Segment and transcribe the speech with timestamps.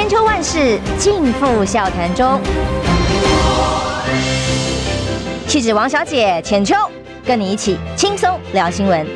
[0.00, 2.40] 千秋万世尽付笑谈中。
[5.46, 6.74] 气质王小姐浅秋，
[7.22, 9.06] 跟你一起轻松聊新闻。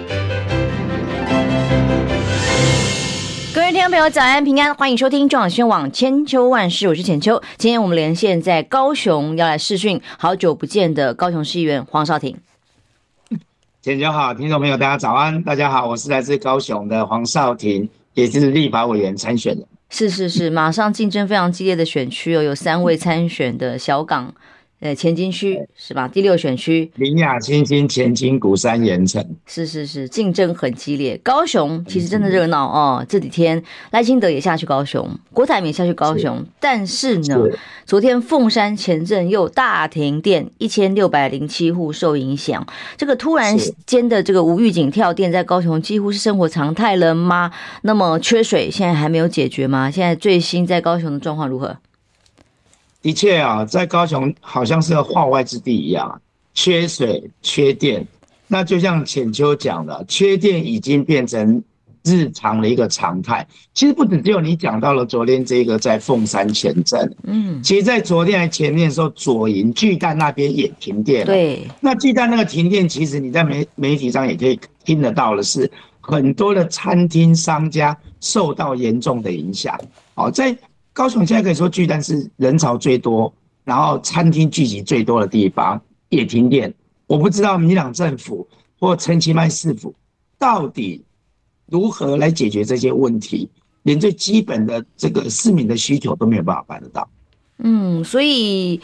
[3.55, 7.43] 各位听众朋友，早安平安，欢迎收听中广宣网千秋万世，我是浅秋。
[7.57, 12.37] 今天我们连线在高雄，要来试讯好久不见的高雄市议员黄少廷。
[13.81, 19.67] 浅秋好，听众朋友大家早安，大家好，我是来自高雄的黄少廷，也是立法委员参选人。
[19.97, 24.35] 是是是，马上竞争非常激烈的选区哦，有三位参选的小港。
[24.85, 26.07] 呃，前金区是吧？
[26.07, 31.19] 第六选区，林雅、清新、前金、鼓山、盐城，是是是，竞争很激烈。
[31.25, 37.39] 高雄其实真的热闹哦，这几天赖清德也下去高雄，郭台铭下去高雄，但是呢，
[37.87, 42.67] 昨天凤山前镇又大停电，一千六百零七户受影响。
[42.99, 47.51] 这个突然间的这个无预警跳电，在高雄几乎是生活常态了吗？
[47.81, 49.91] 那么缺水现在还没有解决吗？
[49.91, 51.79] 现在最新在高雄的状况如何？
[53.05, 56.23] 的确啊，在高雄好像是个化外之地一样，
[56.55, 58.03] 缺水、缺电。
[58.49, 61.63] 那就像浅秋讲的，缺电已经变成
[62.03, 63.47] 日常的一个常态。
[63.75, 71.27] 其实不止只有你讲到了昨天这个在凤山前镇，嗯，其实在昨天还前面的时候，左营巨蛋那边也停电了。
[71.27, 79.79] 对，那巨蛋那个停电，其实你在媒媒体上也可以听得到的是，很多的餐厅商家受到严重的影响。
[80.15, 80.57] 好，在。
[80.95, 85.79] 高雄现在可以说巨蛋是人潮最多，然后餐厅聚集最多的地方，
[86.09, 86.73] 也停电。
[87.09, 88.47] 我不知道民朗政府
[88.79, 89.93] 或陈其迈市府
[90.39, 91.03] 到底
[91.67, 93.51] 如何来解决这些问题，
[93.83, 97.09] 连最基本的这个市民的需求都没有办法办得到。
[97.59, 98.81] 嗯，所以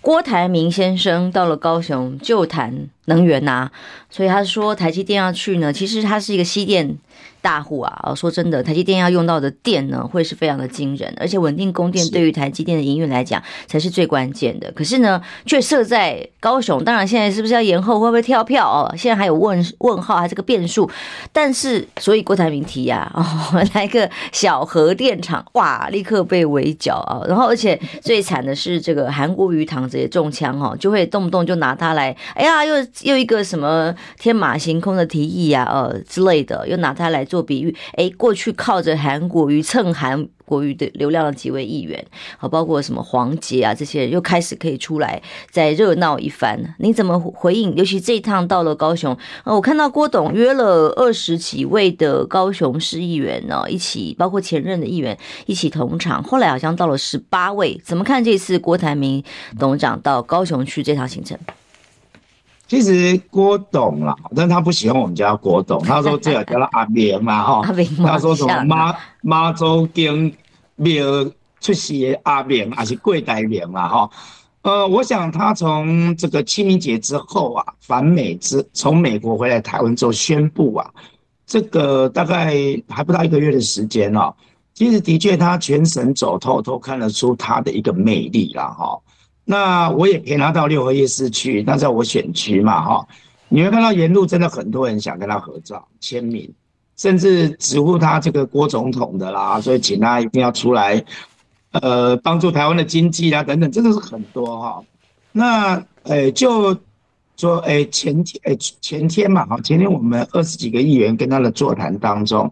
[0.00, 3.70] 郭台铭先生到了高雄就谈能源呐、
[4.10, 6.98] 所以他说台积电要去呢，其实他是一个西电。
[7.40, 14.70] 大户啊，说真的，台积电要用到的电呢，会是非常的惊人，而且稳定供电对于台积电的营运来讲才是最关键的。
[14.72, 18.94] 可是呢，却设在高雄，当然现在是不是要延后，会不会跳票哦？
[18.96, 20.88] 现在还有问问号，还是个变数。
[21.32, 23.24] 但是，所以郭台铭提呀，哦，
[23.74, 27.22] 来个小核电厂，哇，立刻被围剿啊！
[27.26, 37.22] 然后，而且最惨的是，这个韩国瑜堂这些中枪哦，就会动不动就拿它来，哎呀，又又一个什么天马行空的提议呀，呃之类的，又拿它来。
[37.32, 42.04] 做比喻，哎，过去靠着韩国瑜蹭韩国瑜的流量的几位议员，
[42.36, 46.74] 好，包括什么黄捷啊这些人，又开始可以出来再热闹一番。
[46.78, 47.74] 你怎么回应？
[47.74, 56.22] 尤其这一趟到了高雄，我看到郭董约了二十几位的高雄市议员呢，一起，包括前任的议员一起同场。
[56.22, 59.24] 后来好像到了十八位，怎么看这次郭台铭
[59.58, 61.38] 董事长到高雄去这趟行程？
[62.72, 67.62] 其实郭董啦，但他不喜欢我们家郭董，他说这个叫他阿明嘛 哈，
[68.02, 70.34] 他说什么妈妈祖经
[70.76, 74.10] 没有出席阿明，还是贵台明嘛哈。
[74.62, 80.90] 呃，我想他从这个清明节之后啊，返美之从美国回来台湾之后宣布啊，
[81.44, 82.54] 这个大概
[82.88, 84.34] 还不到一个月的时间哦。
[84.72, 88.98] 其实的确他全省走透透，看得出他的一个魅力啦哈。
[89.44, 93.06] 那我也陪他到六合夜市去，那在我选区嘛，哈，
[93.48, 96.48] 你会看到沿路真的很多人想跟他合照、签名，
[96.96, 101.04] 甚至直呼他这个郭总统的啦，所以请他一定要出来，
[101.72, 104.80] 呃，帮助台湾的经济啦等等，真的是很多哈。
[105.32, 106.76] 那呃、就
[107.36, 112.48] 说诶、前天诶、前天嘛，哈，前天我们二十几个议员跟他的座谈当中，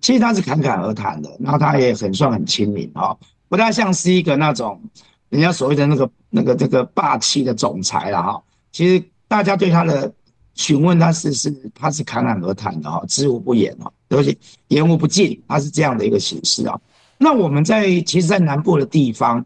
[0.00, 3.14] 其实他是侃侃而谈的，然后他也很算很亲民哈，
[3.50, 4.80] 不太像是一个那种。
[5.30, 10.12] 人家所谓的那个那个这个霸气的总裁了哈，其实大家对他的
[10.54, 14.36] 询问，他是是他是侃侃而谈的哈，知无不言哈，而且
[14.68, 16.78] 言无不尽，他是这样的一个形式啊。
[17.16, 19.44] 那我们在其实，在南部的地方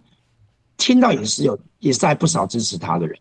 [0.77, 3.19] 听到也是有，也是还不少支持他的人。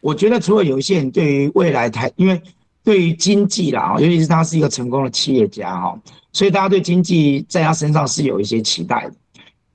[0.00, 2.40] 我觉得除了有一些人对于未来台，因为
[2.84, 5.98] 对于经济啦，尤其是他是一个成功的企业家哈，
[6.32, 9.14] 所以大家对经济在他身上是有一些期待的。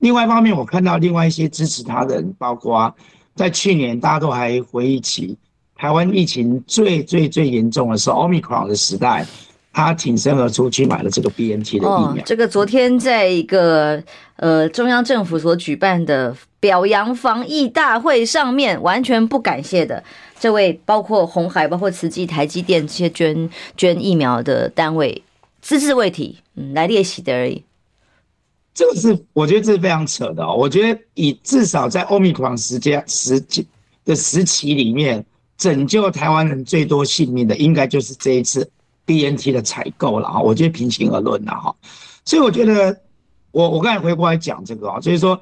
[0.00, 2.94] 另外一方面，我看到另外一些支持他的人，包括
[3.34, 5.36] 在去年，大家都还回忆起
[5.76, 9.26] 台湾疫情最最最严重的时候，Omicron 的时代，
[9.72, 12.24] 他挺身而出去买了这个 BNT 的疫苗。
[12.24, 14.02] 这个昨天在一个
[14.36, 20.02] 呃中央政府所举办的表扬防疫大会上面，完全不感谢的
[20.38, 25.22] 这位，包括红海、包括慈济、台积电这些捐捐疫苗的单位，
[25.62, 27.62] 只字未提，嗯，来列席的而已。
[28.80, 30.54] 这个是我觉得这是非常扯的哦。
[30.56, 33.66] 我觉得以至少在欧米狂时间时期
[34.06, 35.22] 的时期里面，
[35.58, 38.66] 拯救台湾人最多性命的，应该就是这一次
[39.04, 40.40] BNT 的采购了啊。
[40.40, 41.76] 我觉得平心而论了哈。
[42.24, 42.98] 所以我觉得
[43.50, 45.38] 我我刚才回过来讲这个啊，所以说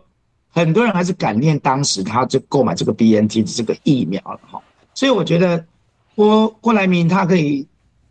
[0.49, 4.61] 很多人还是感念当时他就购买这个 BNT 的这个疫苗了哈。
[4.95, 5.65] 所以我觉得
[6.17, 7.65] 郭郭台铭他可以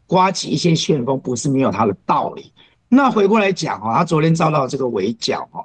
[0.06, 2.50] 刮起一些旋风，不是没有他的道理。
[2.90, 5.64] 那回过来讲啊，他昨天遭到这个围剿哈，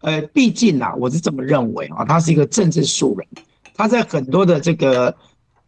[0.00, 3.26] 呃，毕竟呐，我是这么认为啊，他是一个政治素人，
[3.74, 5.14] 他在很多的这个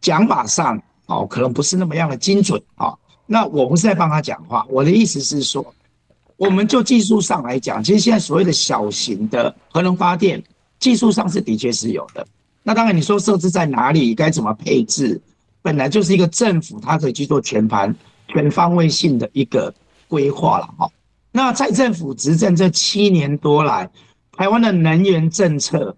[0.01, 2.93] 讲法上哦，可能不是那么样的精准啊。
[3.25, 5.73] 那我不是在帮他讲话，我的意思是说，
[6.35, 10.41] 我们就技术上来讲，其实现在所谓的小型的核能发电，
[10.79, 12.25] 技术上是的确是有的。
[12.63, 15.21] 那当然，你说设置在哪里，该怎么配置，
[15.61, 17.95] 本来就是一个政府它可以去做全盘、
[18.27, 19.73] 全方位性的一个
[20.07, 20.89] 规划了哈。
[21.31, 23.89] 那蔡政府执政这七年多来，
[24.31, 25.95] 台湾的能源政策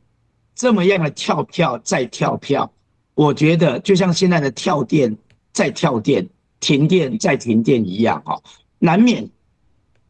[0.56, 2.72] 这么样的跳票再跳票，
[3.16, 5.18] 我觉得就像现在的跳电
[5.54, 6.28] 再跳电、
[6.60, 8.42] 停电再停电一样哈，
[8.80, 9.30] 难免。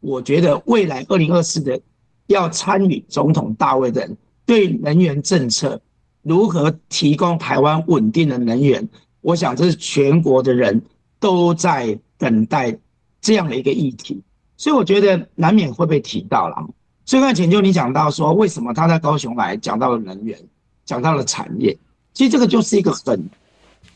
[0.00, 1.80] 我觉得未来二零二四的
[2.26, 5.80] 要参与总统大位的人，对能源政策。
[6.22, 8.88] 如何提供台湾稳定的能源？
[9.22, 10.82] 我想这是全国的人
[11.18, 12.76] 都在等待
[13.20, 14.22] 这样的一个议题，
[14.56, 16.56] 所以我觉得难免会被提到了。
[17.04, 20.38] 所以刚才浅秋你讲到说，为什么他在高雄来讲到了能源，
[20.84, 21.76] 讲到了产业，
[22.14, 23.28] 其实这个就是一个很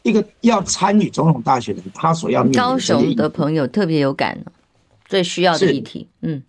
[0.02, 2.62] 一个要参与总统大选的人他所要面对的。
[2.62, 4.38] 高雄的朋友特别有感，
[5.06, 6.42] 最需要的议题，嗯，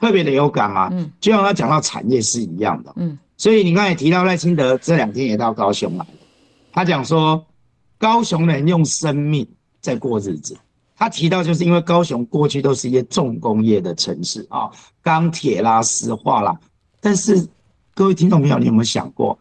[0.00, 3.18] 特别的有感啊，嗯，就像他讲到产业是一样的，嗯。
[3.36, 6.06] 所以你刚才提到赖清德这两天也到高雄来了，
[6.72, 7.44] 他讲说
[7.98, 9.46] 高雄人用生命
[9.80, 10.56] 在过日子。
[10.96, 14.70] 他提到就是因为高雄过去都是一些重工业的城市啊，
[15.02, 16.58] 钢铁啦、石化啦。
[17.00, 17.46] 但是
[17.94, 19.38] 各位听众朋友，你有没有想过，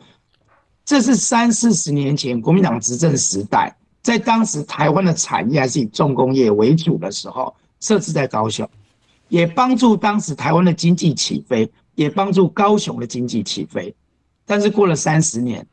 [0.83, 8.69] 这是三四十年前国民党执政时代，在当时台湾的产业还是以重工业为主的时候，设置在高雄，
[9.29, 11.71] 也帮助当时台湾的经济起飞。
[11.95, 13.94] 也帮助高雄的经济起飞，
[14.47, 15.63] 但是过了三十年，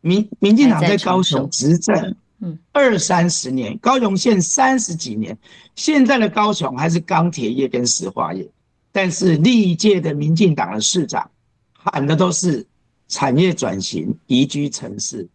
[0.00, 5.36] 民民进党在高雄执政，嗯，二三十年，高雄县三十几年，
[5.76, 8.48] 现在的高雄还是钢铁业跟石化业，
[8.92, 11.30] 但是历届的民进党的市长
[11.72, 12.66] 喊的都是
[13.08, 15.28] 产业转型、宜居城市。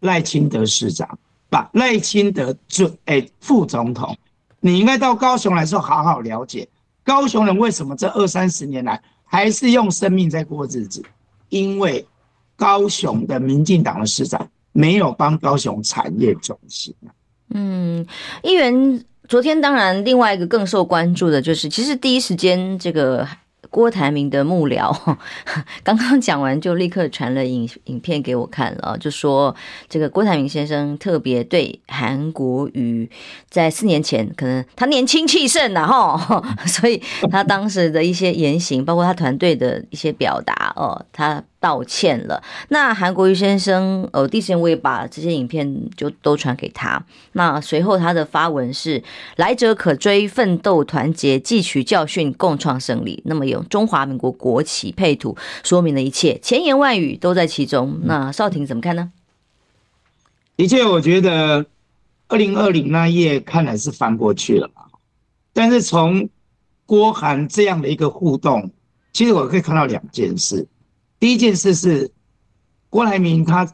[0.00, 1.18] 赖清德市长
[1.48, 4.16] 把赖清德准诶副总统，
[4.60, 6.68] 你应该到高雄来说，好好了解
[7.04, 9.02] 高雄人为什么这二三十年来。
[9.32, 11.00] 还是用生命在过日子，
[11.50, 12.04] 因为
[12.56, 16.94] 高雄的民进党的市长没有帮高雄产业转型。
[17.52, 18.06] 嗯，
[18.42, 23.26] 议员昨天当然另外一个更受关注的就是，其实第一时间这个。
[23.68, 24.92] 郭台铭的幕僚
[25.84, 29.54] 刚刚讲完，就立刻传了影影片给我看了，就说
[29.88, 33.08] 这个郭台铭先生特别对韩国瑜
[33.48, 35.86] 在四年前，可能他年轻气盛呐，
[36.18, 37.00] 哈，所以
[37.30, 41.40] 他当时的一些言行，包括他团队的一些表达，哦，他。
[41.60, 42.42] 道歉了。
[42.70, 47.00] 那韩国瑜先生，呃，第一时间我也把这些影片就都传给他。
[47.32, 49.02] 那随后他的发文是：
[49.36, 53.22] 来者可追，奋斗团结，汲取教训，共创胜利。
[53.26, 58.00] 那么有中华民国国旗配图，说明了一切，千言万语都在其中。
[58.04, 59.12] 那少廷怎么看呢？
[60.56, 61.66] 的确，我觉得
[62.28, 64.70] 二零二零那页看来是翻过去了，
[65.52, 66.28] 但是从
[66.86, 68.70] 郭韩这样的一个互动，
[69.12, 70.66] 其实我可以看到两件事。
[71.20, 72.10] 第一件事是，
[72.88, 73.70] 郭台铭他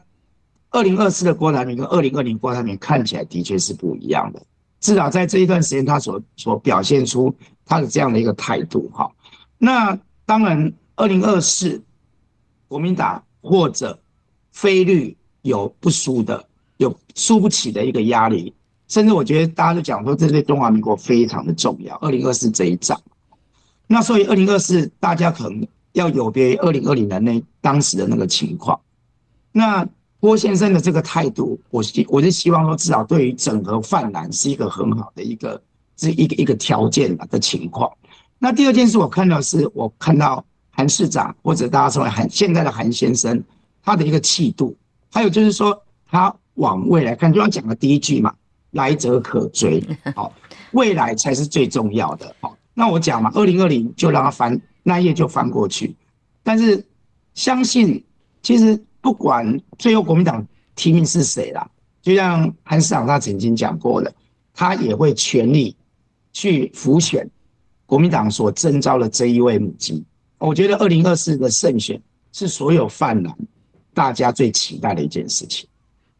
[0.69, 4.45] 二零二四的郭台铭跟二零二零郭台铭看起来的确是不一样的，
[4.81, 7.33] 至少在这一段时间他所所表现出
[7.65, 9.09] 他的这样的一个态度哈。
[9.57, 11.81] 那当然，二零二四
[12.67, 13.97] 国民党或者
[14.51, 18.53] 非绿有不输的，有输不起的一个压力，
[18.89, 21.95] 甚至我觉得大家都讲说这对中华民国非常的重要。
[21.99, 23.01] 二零二四这一仗，
[23.87, 25.65] 那所以二零二四大家可能。
[25.97, 28.79] 要有别于二零二零年那当时的那个情况，
[29.51, 29.83] 那
[30.19, 35.59] 郭先生的这个态度，我希我是希望说，至少对于整合泛蓝是一个很好的一个
[35.95, 37.91] 这一个一个条件的情况。
[38.37, 43.43] 那第二件事，我看到是我看到韩市长或者大家称为韩现在的韩先生
[43.83, 44.77] 他的一个气度，
[45.11, 45.75] 还有就是说
[46.05, 48.31] 他往未来看，就像讲的第一句嘛，
[48.71, 49.83] 来者可追，
[50.15, 50.31] 好，
[50.73, 52.35] 未来才是最重要的。
[52.39, 54.61] 好，那我讲嘛，二零二零就让他翻。
[54.87, 55.93] 那页就翻过去，
[56.43, 56.81] 但是
[57.33, 58.01] 相信
[58.41, 61.69] 其实不管最后国民党提名是谁啦，
[62.01, 64.09] 就像韩市长他曾经讲过的，
[64.53, 65.75] 他也会全力
[66.31, 67.29] 去辅选
[67.85, 70.01] 国民党所征召的这一位母鸡。
[70.37, 72.01] 我觉得二零二四的胜选
[72.31, 73.37] 是所有泛蓝
[73.93, 75.67] 大家最期待的一件事情。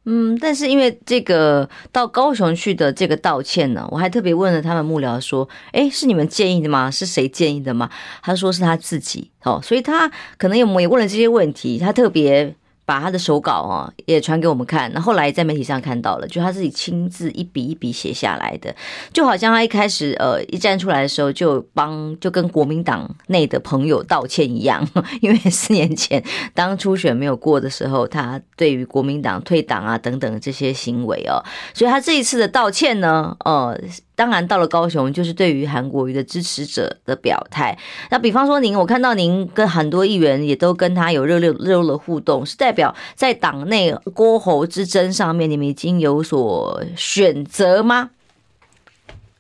[0.10, 6.90] 嗯，但是因为这个到高雄去的这个道歉呢，我还特别问了他们幕僚说：“哎，是你们建议的吗？
[6.90, 7.90] 是谁建议的吗？”
[8.24, 12.56] 他说是他自己哦，所以他可能也也问了这些问题，他特别。
[12.88, 18.74] 把他的手稿啊也传给我们看，那后来在媒体上看到了，就他自己亲自一笔一笔写下来的，
[19.12, 24.88] 就好像他一开始呃一站出来的时候就帮就跟国民党内的朋友道歉一样，
[25.20, 33.78] 因为四年前当初选没有过的时候，他对于国民党退党啊等等这些行为哦，所以他这一次的道歉呢，呃。
[34.18, 37.78] 当然，到了高雄，就是对于韩国瑜的支持者的表态。
[38.10, 48.10] 那比方说，您我看到您跟很多议员也都跟他有热烈热烈的互动，是代表在党内郭侯之争上面，你们已经有所选择吗？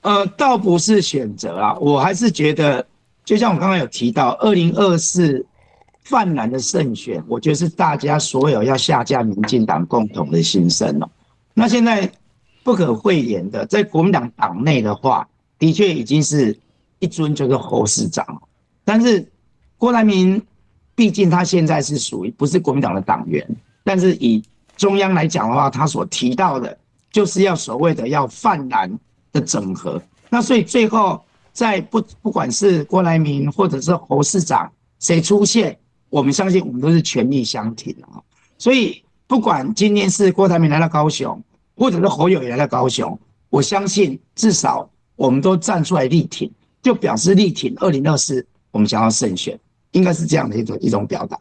[0.02, 2.86] 呃，倒不是选择啊，我还是觉得，
[3.26, 5.44] 就像我刚刚有提到，二零二四
[6.04, 11.10] 泛蓝的胜选，我觉得是大家所有要下架民进党共同的心声哦。
[11.56, 12.08] 那现在。
[12.68, 15.26] 不可讳言的，在国民党党内的话，
[15.58, 16.54] 的确已经是
[17.00, 18.42] 一尊就是侯市长。
[18.84, 19.26] 但是
[19.78, 20.46] 郭台铭
[20.94, 23.48] 毕竟他现在是属于不是国民党的党员，
[23.86, 24.44] 但是以
[24.76, 26.78] 中央来讲的话，他所提到的
[27.10, 28.92] 就是要所谓的要泛蓝
[29.32, 30.02] 的整合。
[30.30, 34.70] 那所以最后在不不管是郭台铭或者是侯市长
[35.00, 38.20] 谁出现，我们相信我们都是全力相挺啊。
[38.58, 41.42] 所以不管今天是郭台铭来到高雄。
[41.78, 43.18] 或者是侯友宜来到高雄，
[43.50, 49.58] 我相信至少我们都站出来力挺，就表示力挺二零二四，我们想要胜选，
[49.92, 51.38] 应该是这样的一种一种表达。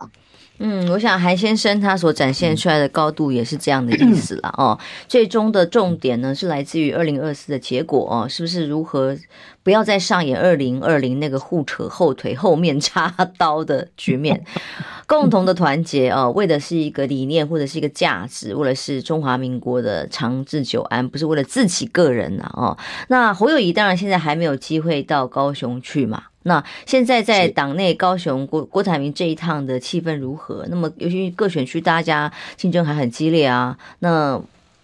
[0.58, 4.78] 嗯，我想韩先生他所展现出来的高度也是这样的意思了哦。
[5.06, 9.16] 最终的重点呢是来自于二零二四的结果哦，是不是如何
[9.62, 14.44] 不要再上演二零二零那个互扯后腿、后面插刀的局面？
[15.06, 22.76] 共同的团结哦，为的是一个理念或者是一个价值，为了是中华民国的长治久安，不是为了自己个人呐哦。
[23.08, 26.24] 那侯友宜当然现在还没有机会到高雄去嘛。
[26.46, 30.64] 那现在在党内高雄郭郭台铭这一趟的气氛如何？
[30.70, 33.76] 那么尤其各选区大家竞争还很激烈啊。
[33.98, 34.40] 那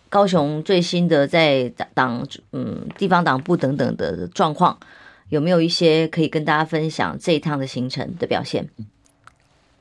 [0.08, 4.76] 高雄最新的在党嗯地方党部等等的状况，
[5.28, 8.68] 有没有一些可以跟大家分享这一趟的行程的表现？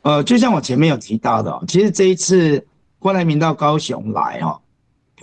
[0.04, 2.64] 呃，就像我前面有提到的，其实这一次
[3.00, 4.62] 郭台铭到高雄来哈，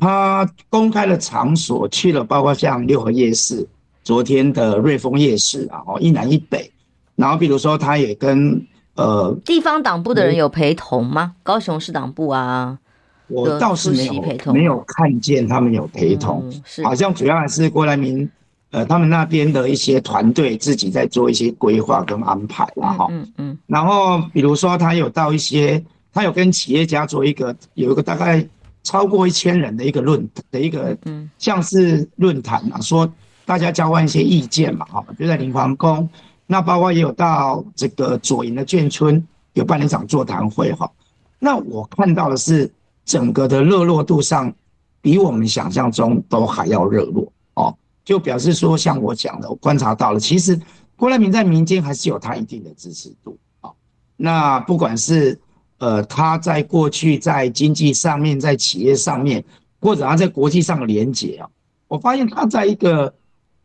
[0.00, 3.64] 他公开的场所去了，包括像六合夜市。
[4.08, 6.72] 昨天的瑞丰夜市啊，哦，一南一北，
[7.14, 11.34] 然后比如说他也跟呃地方党部的人有陪同吗？
[11.42, 12.78] 高雄市党部啊，
[13.26, 18.26] 我倒是没有陪同，没有看见他们有陪同，嗯、好像主要还是郭台铭
[18.70, 25.84] 呃他们那边的一些团队自己在做一些规划跟安排了哈，嗯嗯，然后比如说他有到一些，
[26.14, 28.42] 他有跟企业家做一个有一个大概
[28.82, 31.28] 超过一千人的一个论的一个嗯。
[31.36, 33.06] 像是论坛啊说。
[33.48, 36.06] 大家交换一些意见嘛，哈，就在林皇宫，
[36.46, 40.92] 那包括也有到这个左营的眷村有办一场座谈会，哈，
[41.38, 42.70] 那我看到的是
[43.06, 44.52] 整个的热络度上，
[45.00, 47.74] 比我们想象中都还要热络哦，
[48.04, 50.60] 就表示说，像我讲的，我观察到了，其实
[50.94, 53.70] 郭台铭在民间还是有他一定的支持度啊。
[54.18, 55.40] 那不管是
[55.78, 59.42] 呃他在过去在经济上面，在企业上面，
[59.80, 61.48] 或者他在国际上的连结啊，
[61.86, 63.14] 我发现他在一个。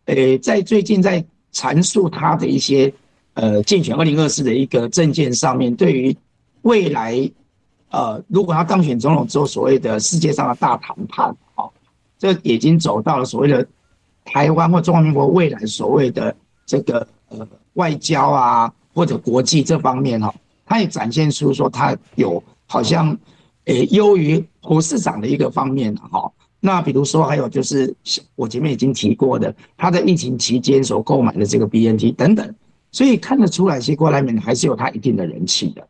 [0.06, 2.94] 诶，在最近在阐述他的一些
[3.36, 6.16] 呃竞选二零二四的一个政见上面，对于
[6.64, 7.30] 未来
[7.90, 11.72] 呃，如果他当选总统之后，所谓的世界上的大谈判，哦，
[12.18, 13.66] 这已经走到了所谓的
[14.26, 20.34] 台湾或中华民国未来所谓的这个呃外交啊或者国际这方面哈，
[20.66, 23.18] 他也展现出说他有好像
[23.66, 26.32] 诶优于侯市长的一个方面哈。
[26.66, 27.94] 那比如说，还有就是
[28.36, 32.56] 我前面已经提过的，他在疫情期间所购买的这个 BNT 等等，
[32.90, 35.86] 所以看得出来，其实郭台铭还是有他一定的人气的。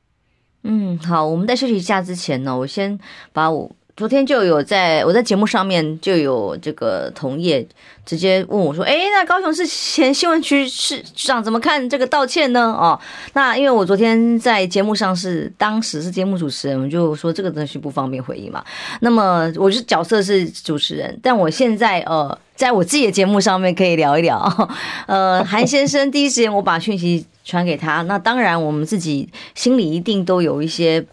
[0.64, 2.98] 嗯，好，我们在休息一下之前呢，我先
[3.32, 3.72] 把我。
[3.96, 7.64] 昨天就有在我在节目上面就有这个同业
[8.04, 13.00] 直接问我说：“哎，那高雄市前新闻局市长怎么看这个道歉呢？”哦，
[13.34, 18.64] 那因为我昨天在节目上是当时是节目主持人，我就说这个东西不方便回应嘛。
[19.02, 24.70] 那么我是角色是主持人，但我现在呃在我自己的节目上面可以聊一聊。
[25.06, 31.06] 呃，韩先生第一时间我把讯息传给他，那当然我们自己心里一定都有一些。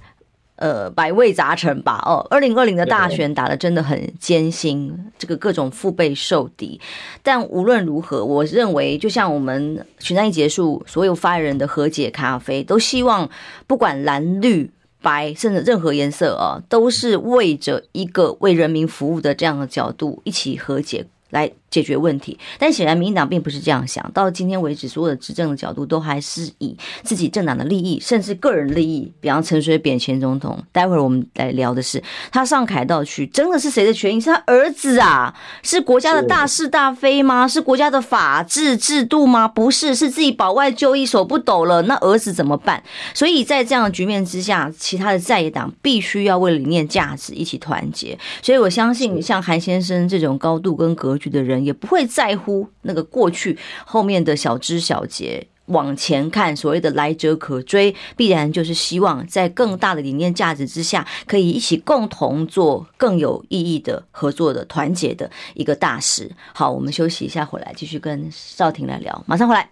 [0.60, 2.02] 呃，百味杂陈吧。
[2.04, 6.78] 哦，二零二零的大选打得真的很艰辛，这个各种腹背受敌。
[7.22, 13.30] 但无论如何，我认为就像我们选战一结束，所有发言人的和解咖啡，都希望
[13.66, 21.50] 不管蓝绿白，甚至任何颜色啊，都是为着一个为人民服务的这样的角度一起和解来。
[21.70, 24.10] 解决问题，但显然民进党并不是这样想。
[24.12, 29.10] 到今天为止，所有的执政的角度都还是以自己政党的利益，甚至个人利益。
[29.20, 34.20] 比方陈水扁前总统，待会儿我们来聊的是他上凯道去，真的是谁的权益？
[34.20, 35.32] 是他儿子啊？
[35.62, 37.46] 是国家的大是大非吗？
[37.46, 39.46] 是国家的法治制度吗？
[39.46, 42.82] 不是，是自己保外就医手不抖了，那儿子怎么办？
[43.14, 48.18] 所以在这样的局面之下，其他的在野党必须要为理念价值一起团结。
[48.42, 51.59] 所以我相信，像韩先生这种高度跟格局的人。
[51.64, 66.30] 也不会在乎那个过去后面的小枝小节，往前看，所谓的来者可追，必然就是希望在更大的理念价值之下，可以一起共同做更有意义的合作的团结的一个大事。
[66.52, 69.70] 好，我们休息一下，回来继续跟邵婷来聊，马上回来。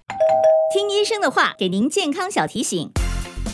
[0.73, 2.91] 听医生的话，给您健康小提醒。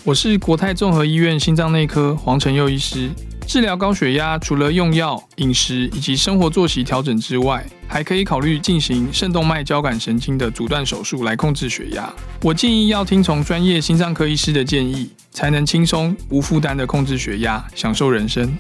[0.05, 3.09] 我是国泰综合医院心脏内科黄承佑医师。
[3.47, 12.13] 治疗高血压，除了用药、饮食以及生活作息调整之外，还可以考虑进行肾动脉交感神经的阻断手术来控制血压。
[12.43, 18.57] 我建议要听从专业心脏科医师的建议，才能轻松无负担的控制血压，享受人生。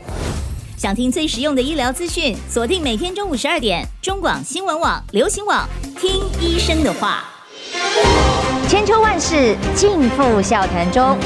[0.76, 5.66] 想听最实用的医疗资讯，锁定每天中午十二点，中广新闻网、流行网，
[5.98, 7.24] 听医生的话。
[8.68, 11.16] 千秋万世尽付笑谈中。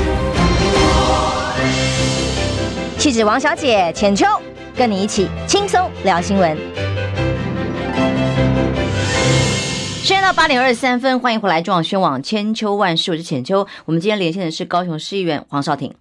[2.99, 4.27] 气质王小姐浅秋，
[4.77, 6.59] 跟你一起轻松聊新闻。
[10.03, 13.65] 时间到八点二十三分，欢迎回来中广宣网千秋万世，我是浅秋。
[13.85, 15.95] 我们今天连线的是高雄市议员黄少廷。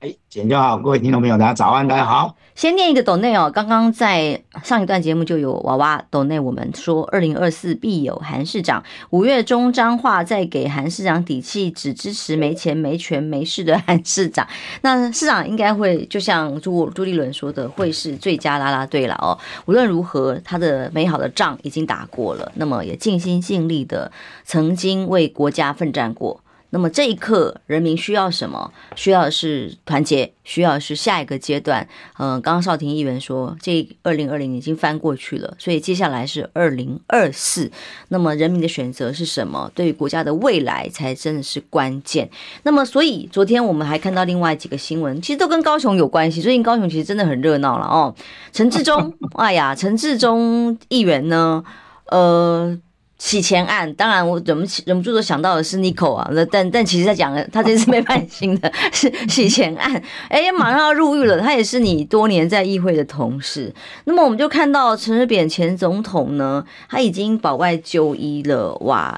[0.00, 2.34] 哎，浅秋好，各位听众朋友，大家早安，大家好。
[2.54, 8.82] 先念一个抖内哦，刚刚在上一段节目就有娃娃抖内，我们说二零二四必有韩市长。
[9.10, 14.48] 五月中彰化在给韩市长底气，只支持没钱没权没势的韩市长。
[14.80, 19.36] 那市长应该会就像朱朱立伦说的，会是最佳啦啦队了哦。
[19.66, 24.10] 无论如何，他的美好的仗已经打过了，那么也尽心尽力的
[24.44, 26.40] 曾经为国家奋战过。
[26.70, 28.72] 那么这一刻，人民需要什么？
[28.94, 31.86] 需要的是团结，需要是下一个阶段。
[32.18, 37.70] 嗯、刚刚少廷议员说，这二零二零已经翻过去了，所以接下来是二零二四。
[38.08, 39.70] 那么人民的选择是什么？
[39.74, 42.30] 对于国家的未来才真的是关键。
[42.62, 46.40] 那么，所以昨天我们还看到另外几个新闻，其实都跟高雄有关系。
[46.40, 48.14] 最近高雄其实真的很热闹了哦。
[48.52, 51.64] 陈志忠， 哎呀，陈志忠议员呢，
[52.06, 52.78] 呃。
[53.20, 63.70] 洗钱案，当然我忍不忍不住都想到的是 Nico 啊，但但其实在讲，他这次被判刑的 是洗钱案，哎，马上要入狱了，他也是你多年在议会的同事。
[64.04, 69.14] 那么我们就看到陈水扁前总统呢，他已经保外就医了，哇！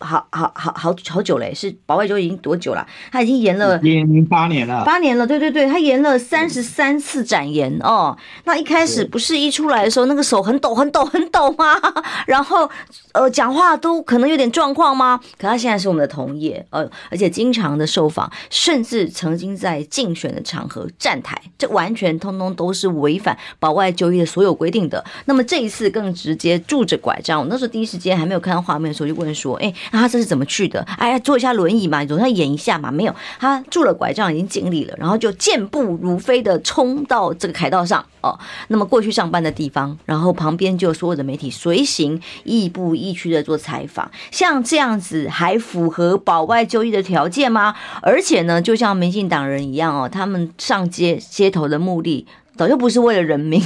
[0.00, 2.86] 好好好好好久嘞，是保外就医已经多久了？
[3.12, 8.16] 他已经延了延八年了，八年了，对对对，他延了三十三次展延哦。
[8.44, 11.76] 那一开始不是一出来的时候，那个手很抖很抖很抖吗？
[12.26, 12.68] 然后
[13.12, 15.20] 呃，讲话都可能有点状况吗？
[15.38, 25.04] 可他现在是我们的同业，呃，而且经常的受访，甚至曾经在竞选的场合站台，这完全通通都是违反保外就医的所有规定的。
[25.26, 29.70] 那么这一次更直接拄着拐杖，我那时候第一时间还没有看到画面的时候，就问说，哎。
[29.90, 30.80] 那他这是怎么去的？
[30.98, 32.90] 哎呀，坐一下轮椅嘛，总要演一下嘛。
[32.90, 38.38] 没有，他拄了拐杖已经尽力了，然后就健步如飞的冲到这个凯道上哦。
[38.68, 44.10] 那么过去上班的地方，然后旁边就所有的媒体随行，亦步亦趋的做采访。
[44.30, 47.74] 像这样子还符合保外就医的条件吗？
[48.02, 52.26] 而且呢，就像民进党人一样哦，他们上街街头的目的。
[52.56, 53.62] 早就不是为了人民，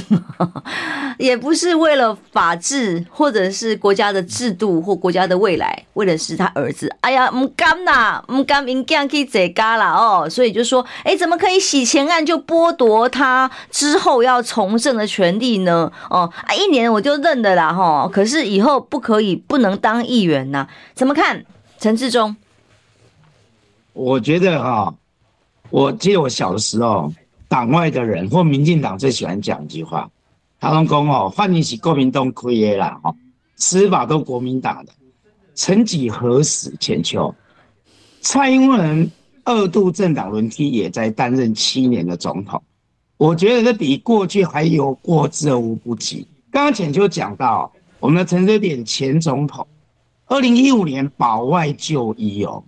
[1.19, 6.89] 也不是为了法治，或者是国家的制度或国家的未来，为的是他儿子。
[7.01, 10.29] 哎呀，唔甘呐，唔甘，应该可以这嘎啦哦。
[10.29, 15.91] 所以就说，哎，怎么可以洗钱案就剥夺他之后要从政的权利呢？
[16.09, 18.09] 哦啊，一年我就认的啦哈。
[18.11, 20.65] 可是以后不可以，不能当议员呐？
[20.93, 21.43] 怎么看？
[21.77, 22.33] 陈志忠，
[23.91, 24.93] 我觉得哈，
[25.69, 27.11] 我记得我小的时候。
[27.55, 30.11] 党外的人或民进党最喜欢讲一句话，
[30.59, 33.15] 他们讲哦，换你起国民党亏的啦，哈，
[33.55, 34.91] 司法都国民党的。
[35.53, 37.33] 曾几何时，浅秋，
[38.19, 39.09] 蔡英文
[39.45, 42.61] 二度政党轮替，也在担任七年的总统。
[43.15, 46.27] 我觉得这比过去还有过之而无不及。
[46.51, 49.65] 刚刚浅秋讲到，我们的陈水扁前总统，
[50.25, 52.61] 二零一五年保外就医哦，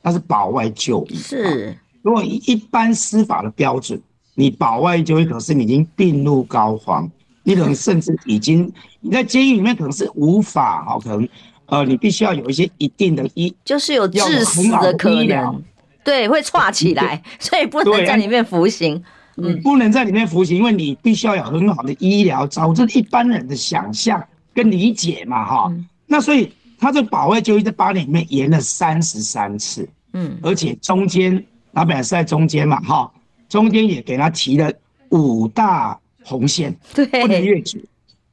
[0.00, 4.00] 他是保外就医，是如果一般司法的标准。
[4.38, 7.10] 你保外就医，可是你已经病入膏肓，
[7.42, 11.28] 你可能甚至已经你在监狱里面可能是无法哈，可能
[11.66, 15.60] 呃，你必须要有一些一定的医，就是有致死的可能，
[16.04, 19.02] 对，会串起来，所以不能在里面服刑。
[19.34, 24.24] 你不能在里面服刑，因为你必须要有很好的医疗，找这一般人的想象
[24.54, 25.72] 跟理解嘛，哈。
[26.06, 33.10] 那所以他这保外就医在八年里面延了三十三次，嗯，而且中间老板是在中间嘛，哈，
[33.48, 34.72] 中间也给他提了
[35.10, 37.84] 五大红线，对，不能越级。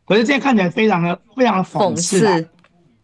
[0.05, 2.25] 可是这样看起来非常的非常的讽刺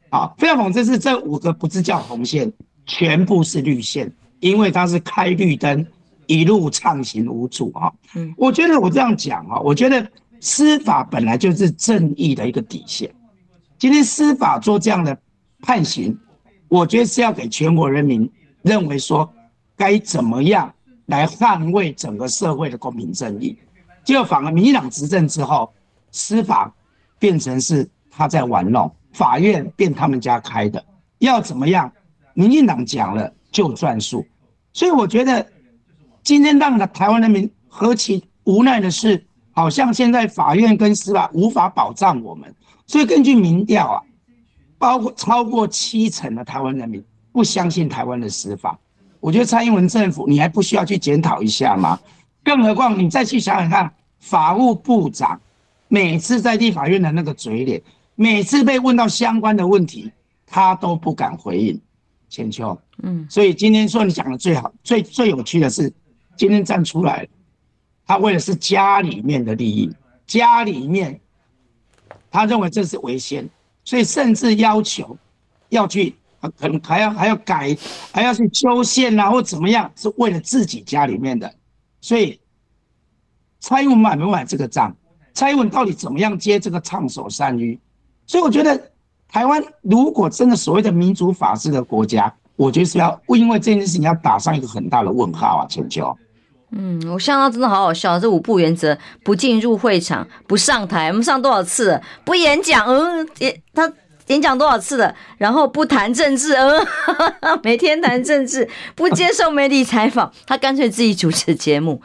[0.09, 2.51] 啊，啊，非常讽刺是这五个不是叫红线，
[2.85, 5.85] 全部是绿线，因为它是开绿灯。
[6.27, 7.91] 一路畅行无阻啊！
[8.15, 10.07] 嗯，我觉得我这样讲啊，我觉得
[10.39, 13.13] 司法本来就是正义的一个底线。
[13.77, 15.17] 今天司法做这样的
[15.61, 16.17] 判刑，
[16.69, 19.29] 我觉得是要给全国人民认为说
[19.75, 20.73] 该怎么样
[21.11, 23.55] 来捍卫整个社会的公平正义。
[24.03, 25.71] 结果反而民进党执政之后，
[26.11, 26.73] 司法
[27.19, 30.83] 变成是他在玩弄，法院变他们家开的，
[31.19, 31.91] 要怎么样？
[32.33, 34.25] 民进党讲了就算数。
[34.73, 35.45] 所以我觉得。
[36.23, 42.53] 今天让的台湾人民何其无奈的是，好像现在法院跟司法无法保障我们。
[42.85, 43.97] 所以根据民调啊，
[44.77, 48.77] 包括超过七成的台湾人民不相信台湾的司法。
[49.21, 51.97] 我觉得蔡英文政府，你还不需要去检讨一下吗？
[52.43, 55.39] 更何况你再去想想看，法务部长
[55.87, 57.81] 每次在立法院的那个嘴脸，
[58.15, 60.11] 每次被问到相关的问题，
[60.45, 61.79] 他都不敢回应。
[62.27, 65.93] 千秋，嗯，所以今天说你讲的最好、最最有趣的是。
[66.37, 67.27] 今天站出来，
[68.07, 69.91] 他为的是家里面的利益，
[70.25, 71.19] 家里面，
[72.31, 73.47] 他认为这是违宪，
[73.83, 75.15] 所以甚至要求
[75.69, 76.15] 要去，
[76.49, 77.75] 可能还要还要改，
[78.11, 81.53] 还要去修宪啊，或怎么样，是为了自己家里面的。
[81.99, 82.39] 所以
[83.59, 84.95] 蔡英文买不买这个账？
[85.33, 87.79] 蔡英文到底怎么样接这个唱手山芋？
[88.25, 88.91] 所以我觉得，
[89.27, 96.15] 台湾如果真的所谓的民主法治的国家，我觉得是要因为这件事情要打上一个很大的问号啊，全球。
[96.71, 102.01] 嗯，我想到真的好好笑，这五不原则：不进入会场，不上台，我们上多少次了？
[102.23, 103.91] 不演讲，嗯，演他
[104.31, 105.13] 演讲多少次了？
[105.37, 106.87] 然后不谈政治，嗯，
[107.61, 112.01] 每天谈政治，不接受媒体采访，他干脆自己主持节目。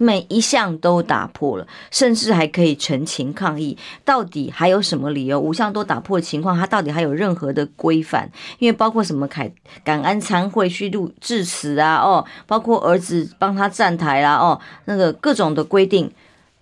[0.00, 3.76] 每一项都打破了，甚至还可以陈情抗议。
[4.04, 5.40] 到底还有什么理由？
[5.40, 8.30] 五项都打破的情况，他到底还有任何的规范？
[8.60, 9.50] 因为包括什么凯
[9.82, 16.08] 感恩餐会虚度致辞啊，哦，包括儿子帮他站台啦，哦，那个各种的规定，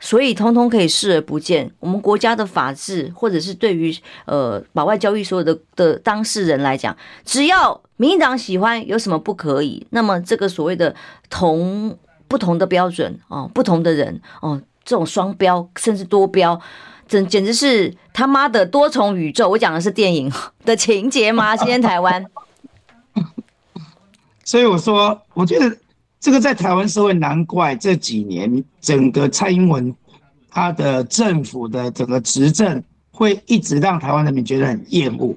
[0.07, 1.69] 所以通通可以视而不见。
[1.81, 3.93] 我们国家的法治，或者是对于
[4.27, 9.85] 呃保外交易所有的的当事人来讲，只要民进党喜欢，有什么不可以？
[9.91, 10.95] 那么这个所谓的
[11.29, 11.99] 同。
[12.29, 16.61] 不同的标准哦，不同的人哦，这种双标甚至多标，
[17.07, 19.49] 这简直是他妈的多重宇宙。
[19.49, 20.29] 我讲的是电影
[20.65, 21.57] 的情节吗？
[21.57, 22.27] 今天台湾，
[24.45, 25.77] 所以我说，我觉得
[26.27, 29.95] 这个在台湾社会，难怪这几年整个蔡英文
[30.51, 35.33] 他的政府的整个执政会一直让台湾人民觉得很厌恶，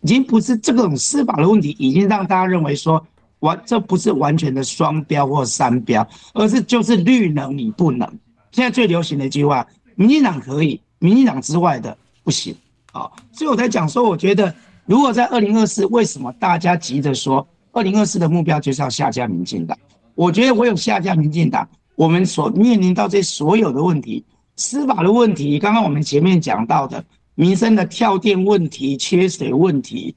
[0.00, 3.06] 已经不是这种司法的问题，已经让大家认为说。
[3.40, 8.08] 完，这不是完全的双标或三标，而是就是绿能你不能。
[8.52, 9.66] 现在最流行的一句话，
[9.96, 12.56] 民进党可以，民进党之外的不行。
[12.92, 14.54] 啊，所以我才讲说，我觉得
[14.86, 19.76] 如果在二零二四，为什么大家急着说二零二四的目标就是要下架民进党？
[20.14, 24.24] 我觉得我有下架民进党，我们所面临到这所有的问题，
[24.56, 30.14] 司法的问题，刚刚我们前面讲到的民生的跳电问题、缺水问题。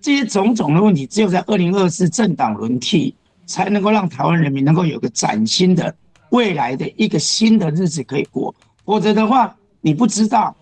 [0.00, 3.14] 这些种种的问题，只有在二零二四政党轮替，
[3.46, 5.94] 才能够让台湾人民能够有个崭新的
[6.30, 8.52] 未来的一个新的日子可以过。
[8.84, 10.54] 否则的话，你不知道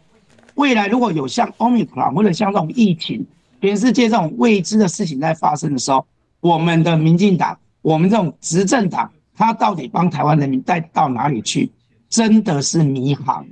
[0.57, 3.27] 未来如果有像 Omicron 或者像这种疫情，
[3.63, 6.05] 全世界这种未知的事情在发生的时候，
[6.41, 11.71] 我们的民进党，我们这种执政党，他到底帮台湾人民带到哪里去，
[12.09, 13.47] 真的是迷航。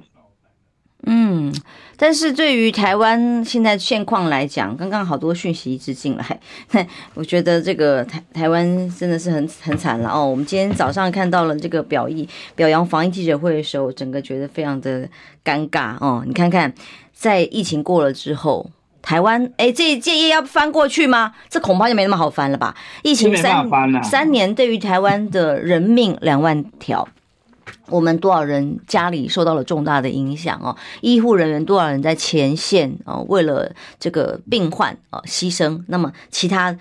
[1.04, 1.54] 嗯，
[1.96, 6.40] 但是对于台湾现在现况来讲，刚刚好多讯息一直进来，
[7.14, 10.26] 我觉得这个台台湾真的是很很惨了哦。
[10.26, 15.08] 我们今天早上看到了这个表意表扬防疫记者会的时候，整个觉得非常的
[15.44, 16.24] 尴尬哦。
[16.26, 16.74] 你看看，
[17.14, 18.68] 在疫情过了之后，
[19.00, 21.32] 台湾哎，这这页要翻过去吗？
[21.48, 22.74] 这恐怕就没那么好翻了吧？
[23.02, 23.68] 疫情三
[24.02, 27.08] 三年，对于台湾的人命两万条。
[27.90, 30.76] 我们多少人家里受到了重大的影响哦？
[31.00, 33.24] 医护人员多少人在前线哦？
[33.28, 35.82] 为了这个病患啊牺牲。
[35.88, 36.76] 那么其他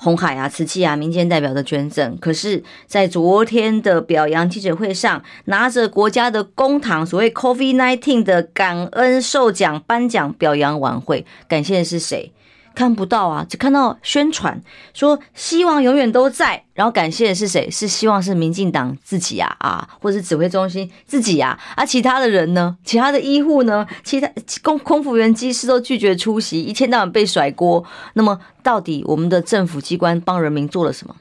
[0.00, 12.32] 红海啊、瓷器啊、民间代表的捐赠，可是，在昨天的表扬记者会上，拿着国家的公堂，所谓 COVID-19 的感恩授奖颁奖表扬晚会，感谢的是谁？
[12.78, 14.62] 看不到啊，只看到宣传
[14.94, 17.68] 说希望永远都在，然后感谢的是谁？
[17.68, 22.76] 是希望是民进党自己啊啊，或是指挥中心自己啊啊，其他的人呢？
[22.84, 23.84] 其他的医护呢？
[24.04, 24.30] 其他
[24.62, 27.84] 空空服员、机师都拒绝出席，一天到晚被甩锅。
[28.12, 31.16] 那么，到底我们的政府机关帮人民做了什么？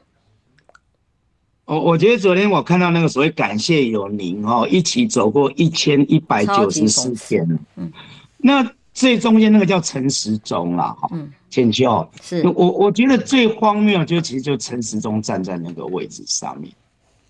[1.66, 7.92] 我我觉得昨天我看到那个所谓感谢有您哦，一起走过一千一百九十四天，嗯，
[8.38, 8.77] 那。
[8.98, 16.74] 最中间那个叫陈时中啦，哈，嗯，浅秋，是我我觉得最荒谬，就其实就陈时中站在那个位置上面，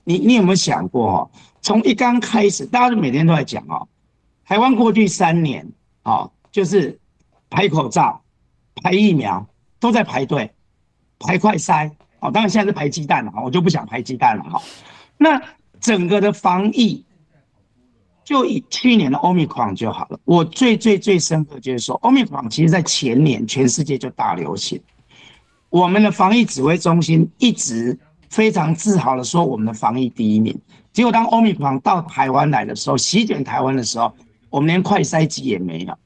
[0.05, 1.29] 你你有没有想过哈？
[1.61, 3.85] 从一刚开始，大家都每天都在讲哦，
[4.45, 5.69] 台湾过去三年
[6.03, 6.97] 啊，就是
[7.49, 8.21] 排口罩、
[8.81, 9.45] 排疫苗
[9.77, 10.49] 都在排队、
[11.19, 14.61] 排快筛，哦，当然现在是排鸡蛋了哈，我就不想排鸡蛋了哈。
[15.17, 15.41] 那
[15.81, 17.03] 整个的防疫。
[18.27, 20.19] 就以去年的 Omicron 就好了。
[20.25, 24.77] 我最最最深刻就是说，Omicron 其实在前年全世界就大流行。
[25.69, 27.97] 我们的防疫指挥中心一直
[28.29, 30.59] 非常自豪的说，我们的防疫第一名。
[30.91, 34.13] 结果当 Omicron 到台湾来的时候，席卷台湾的时候，
[34.49, 35.97] 我们连快筛机也没有，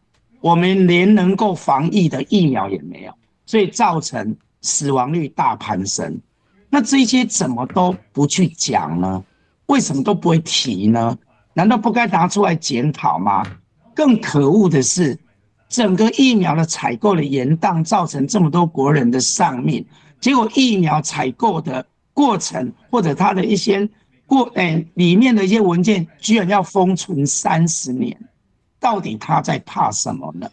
[0.41, 3.11] 我们连能够防疫的疫苗也没有，
[3.47, 6.21] 所以造成死亡率大攀升。
[6.69, 9.23] 那这些怎么都不去讲呢？
[9.65, 11.17] 为什么都不会提呢？
[11.53, 13.45] 难道不该拿出来检讨吗？
[13.93, 15.17] 更可恶的是，
[15.67, 19.85] 整个疫苗的采购的延宕，造成这么多国人的丧命。
[20.19, 23.87] 结果疫苗采购的过程，或者它的一些
[24.25, 28.17] 过，诶、欸，里面的一些文件，居然要封存三十年，
[28.79, 30.49] 到底他在怕什么呢？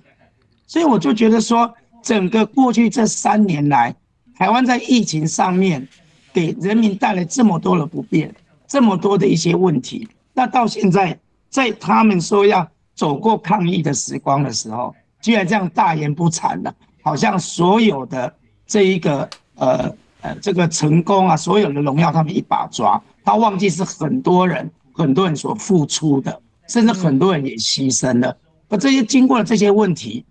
[0.67, 3.95] 所以我就觉得说，整个过去这三年来，
[4.37, 5.87] 台湾在疫情上面
[6.33, 8.35] 给人民带来这么多的不便，
[8.67, 10.09] 这么多的一些问题。
[10.39, 11.19] 那到现在，
[11.51, 16.73] 在他们说要走过抗疫的时光的时候，居然这样大言不惭的，
[17.03, 18.33] 好像所有的
[18.65, 28.37] 这一个呃呃这个成功啊，所有的荣耀他们一把抓，他忘记是很多人很多人所付出的，甚至很多人也牺牲了。
[28.69, 30.25] 而这些经过了这些问题，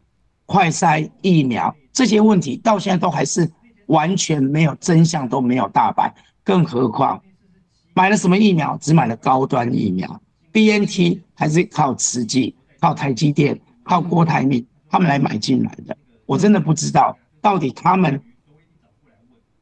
[0.46, 3.52] 快筛疫苗这些问题到现在都还是
[3.88, 6.16] 完全没有真相，都没有大白，
[6.46, 7.22] 更何况。
[7.98, 8.78] 买了什么疫苗？
[8.80, 15.98] 只买了高端疫苗，BNT 还是靠慈济、靠台积电、靠郭台铭他们来买进来的。
[16.28, 18.22] 我真的不知道到底他们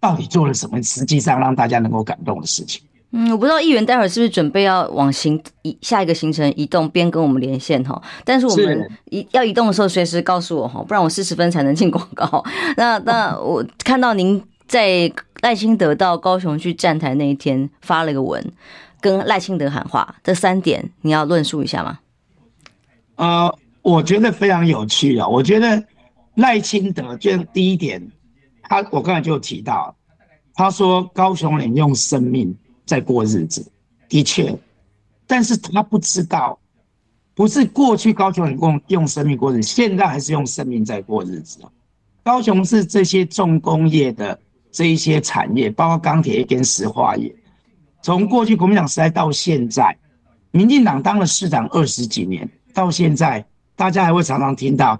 [0.02, 2.82] 到底做了什么，实际上让大家能够感动的事情。
[3.12, 8.02] 嗯，我不知道议员待会儿是不是准备要往行移下一个行程移动，边跟我们连线哈。
[8.26, 12.44] 但是我们移要移动的时候，随时告诉我哈，不然我四十分才能进广告。
[12.76, 15.12] 那那我看到您在。
[15.42, 18.44] 赖清德到高雄去站台那一天发了个文，
[19.00, 22.00] 跟赖清德喊话，这三点你要论述一下吗？
[23.18, 25.28] 呃，我觉得非常有趣啊。
[25.28, 25.86] 我觉得
[26.36, 28.02] 赖清德就第一点，
[28.64, 29.96] 他我刚才就提到，
[30.56, 33.72] 他说高雄人用生命在过日子，
[34.10, 34.58] 的确，
[35.28, 36.58] 但是他不知道，
[37.36, 41.60] 不是过去高雄人用用生命过日子，现在还是用生命在过日子。
[42.24, 44.40] 高雄是这些重工业的。
[44.76, 47.34] 这一些产业，包括钢铁跟石化业，
[48.02, 49.98] 从过去国民党时代到现在，
[50.52, 53.46] 民进党当了市长二十几年，到现在，
[53.78, 55.00] 大家还会常常听到，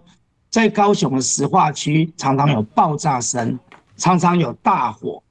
[0.50, 3.60] 在高雄的石化区常常有爆炸声，
[3.98, 5.22] 常常有大火，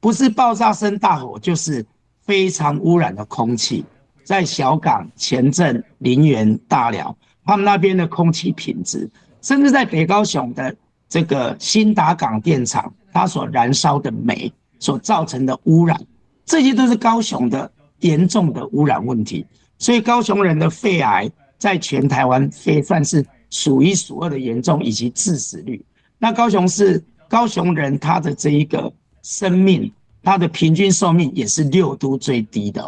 [0.00, 1.86] 不是爆炸声大火，就是
[2.22, 3.84] 非常污染的空气，
[4.24, 9.08] 在小港、前镇、林园、大寮，他们那边的空气品质，
[9.42, 10.74] 甚至在北高雄的
[11.12, 12.90] 这个新达港电厂。
[13.14, 16.00] 它所燃烧的煤所造成的污染，
[16.46, 17.70] 这些都是高雄的
[18.00, 19.44] 严重的污染问题。
[19.76, 25.84] 所以高雄人的肺癌在全台湾非算是数一数二的严重，以及致死率。
[26.16, 28.90] 那高雄是高雄人，他的这一个
[29.22, 32.82] 生命，他的平均寿命也是六都最低的。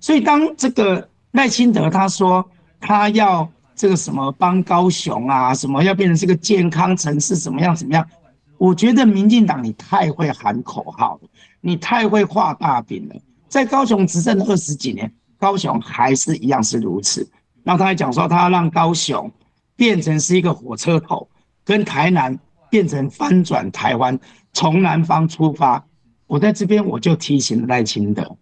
[0.00, 2.46] 所以当这个赖清德他说
[2.78, 3.50] 他要
[3.82, 8.08] 这个什么帮高雄啊，什么要变成这个健康城市，怎么样怎么样？
[8.56, 11.28] 我觉得民进党你太会喊口号了，
[11.60, 13.16] 你太会画大饼了。
[13.48, 17.28] 在高雄执政了二十几年，高雄还是一样是如此。
[17.64, 19.28] 然后他还讲说，他要让高雄
[19.74, 21.28] 变成是一个火车头，
[21.64, 22.38] 跟台南
[22.70, 24.16] 变成翻转台湾，
[24.52, 25.84] 从南方出发。
[26.28, 28.36] 我在这边我就提醒赖清德，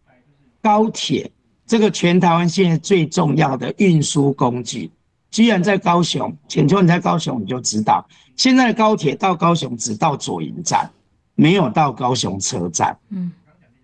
[0.60, 1.32] 高铁
[1.66, 4.90] 这个全台湾现在最重要的运输工具。
[5.30, 10.90] 居然在高雄，浅秋你在高雄你就知道，现在的高铁到高雄只到左营站，
[11.34, 12.96] 没有到高雄车站。
[13.10, 13.30] 嗯，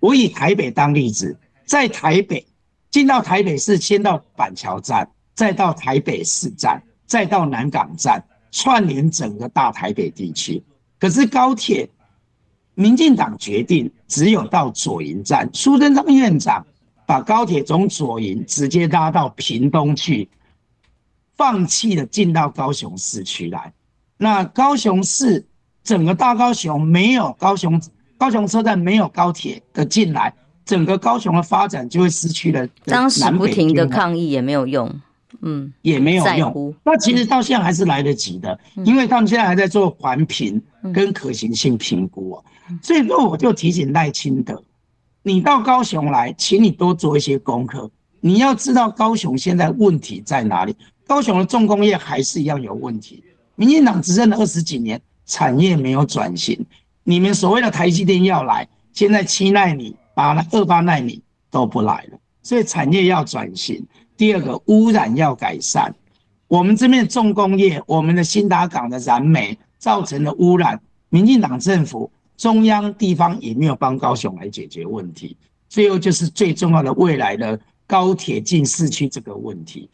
[0.01, 2.45] 我以台北当例子，在台北
[2.91, 10.63] 进到台北市，先到板桥站，再到台北市站，再到南港站，串联整个大台北地区。
[10.99, 11.89] 可是高铁，
[12.75, 16.67] 民进党决定只有到左营站，苏贞昌院长
[17.07, 20.29] 把高铁从左营直接拉到屏东去，
[21.37, 23.72] 放弃了进到高雄市区来。
[24.18, 25.44] 那高雄市
[25.85, 27.81] 整个大高雄没有高雄
[28.18, 32.66] 高雄车站没有高铁的进来，整个高雄的发展就会失去了。
[32.85, 35.01] 当时不停的抗议也没有用。
[35.42, 36.75] 嗯，也没有用。
[36.83, 40.61] 那其实到现在还是来得及的，嗯、因为他们现在还在做环评
[40.94, 42.44] 跟可行性评估啊。
[42.70, 44.62] 嗯、所以说，我就提醒赖清德，
[45.22, 47.90] 你到高雄来，请你多做一些功课。
[48.20, 50.75] 你要知道高雄现在问题在哪里？
[51.07, 53.23] 高雄的重工业还是一样有问题。
[53.55, 56.64] 民进党执政了二十几年，产业没有转型。
[57.05, 63.87] 你们所谓的台积电要来，现在七奈米、八二八奈米都不来了，所以产业要转型。
[64.16, 65.95] 第二个污染要改善，
[66.49, 75.37] 我们这边的重工业，我们的新达港的燃煤造成的污染，民进党政府、中央、地方也没有帮高雄来解决问题。
[75.69, 79.88] 最后就是最重要的未来的高铁进市区这个问题，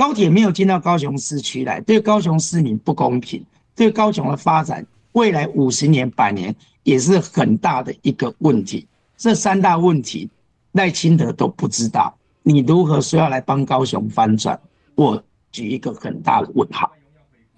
[0.00, 3.44] 高铁没有进到高雄市区来，对高雄市民不公平，
[3.76, 4.82] 对高雄的发展
[5.12, 8.86] 未来五十年、百年也是很大的一个问题。
[9.18, 10.26] 这三大问题
[10.72, 12.16] 赖清德都不知道。
[12.42, 14.58] 你如何说要来帮高雄翻转？
[14.94, 16.90] 我举一个很大的问号。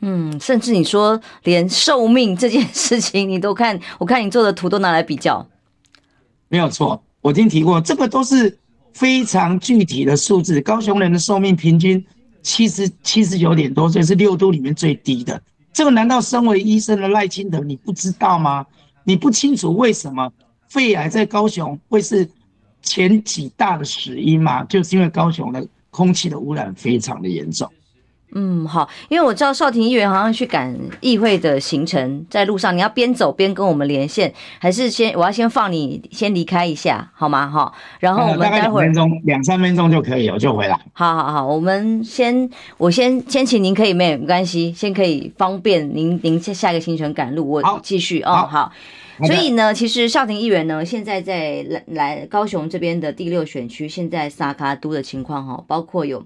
[0.00, 5.46] 嗯，甚至你说连寿命这件事情，你都看， 我看你做的图都拿来比较，
[6.48, 7.00] 没有错。
[7.20, 8.58] 我已经提过，这个都是
[8.92, 10.60] 非常具体的数字。
[10.60, 12.04] 高雄人的寿命平均
[12.42, 15.40] 七十七十九点多岁，是六都里面最低的。
[15.72, 18.66] 这个难道身为医生的赖清德你不知道吗？
[19.04, 20.30] 你不清楚为什么
[20.68, 22.28] 肺癌在高雄会是？
[22.84, 27.70] 前几大的死因吗，就是因为高雄的空气的污染非常的严重。
[28.34, 37.46] 嗯，好，因为我知道少廷议员好像去赶议会的行程，在路上，你要边走边跟我们连线，还是先我要先放你先离开一下，好吗？
[37.48, 38.90] 哈，然后我们待会儿
[39.24, 40.78] 两三分钟就可以，我就回来。
[40.92, 48.72] 好好好，我们先我先先请您可以没有关系，先可以方便您您下一个行程赶路，我继续哦，好。
[49.26, 56.24] 所以呢，其实少廷议员呢，现在在来来高雄这边的第六选区，现在萨卡都的情况哈，包括有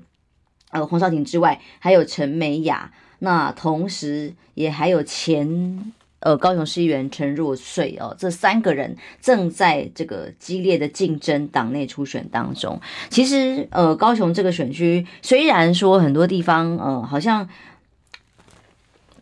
[0.76, 12.80] 呃洪少廷之外，还有陈美雅，那同时也还有前呃高雄市议员陈若穗哦，这三个人正在这个激烈的竞争党内初选当中。
[13.08, 17.48] 其实呃高雄这个选区虽然说很多地方呃好像。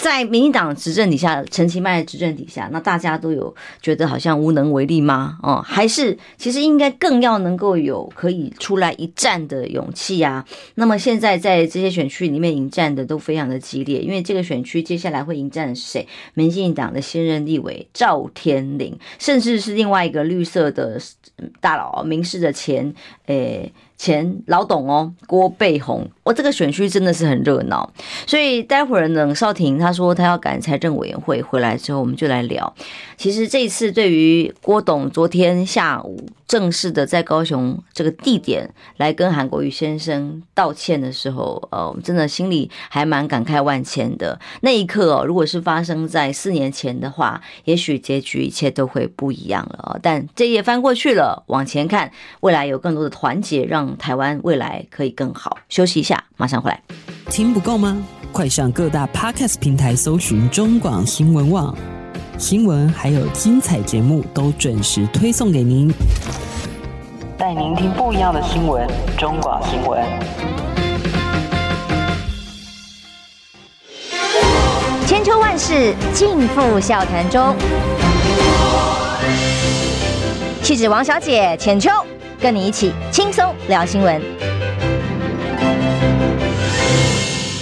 [0.05, 5.39] 在民进党执政底下，陈其迈执政底下，那大家都有觉得好像无能为力吗？
[5.43, 10.45] 哦，还是其实应该更要能够有可以出来一战的勇气啊。
[10.75, 16.07] 那么现在在这些选区里面迎战的都非常的激烈，因为这个选区接下来会迎战谁？
[16.35, 21.01] 民进党的现任立委赵天麟，甚至是另外一个绿色的
[21.63, 23.73] 大佬，民视的前诶。
[23.97, 27.93] 前老董哦，郭背红，我、这个选区真的是很热闹，
[28.27, 32.75] 所以待会儿呢，少廷他说他要赶财政委员会回来之后，我们就来聊。
[33.17, 44.39] 其实这一次对于郭董昨天下午正式的在高雄这个地点来跟韩国瑜先生道歉的时候，呃，我真的心里还蛮感慨万千的。
[44.61, 49.99] 那一刻哦，如果是发生在四年前的话，也许结局一切都会不一样了。
[50.03, 55.57] 但这页翻过去了，往前看，未来有更多的团结，让台湾未来可以更好。
[55.69, 56.81] 休息一下，马上回来。
[57.31, 57.97] 听不够吗？
[58.33, 61.77] 快上各大 Podcast 平台搜寻中广新闻网。
[62.37, 65.89] 新闻还有精彩节目都准时推送给您，
[67.39, 68.89] 带您听不一样的新闻。
[69.17, 70.03] 中广新闻，
[75.07, 77.55] 千秋万世尽付笑谈中。
[80.61, 81.91] 气质王小姐浅秋，
[82.45, 84.21] 跟你一起轻松聊新闻。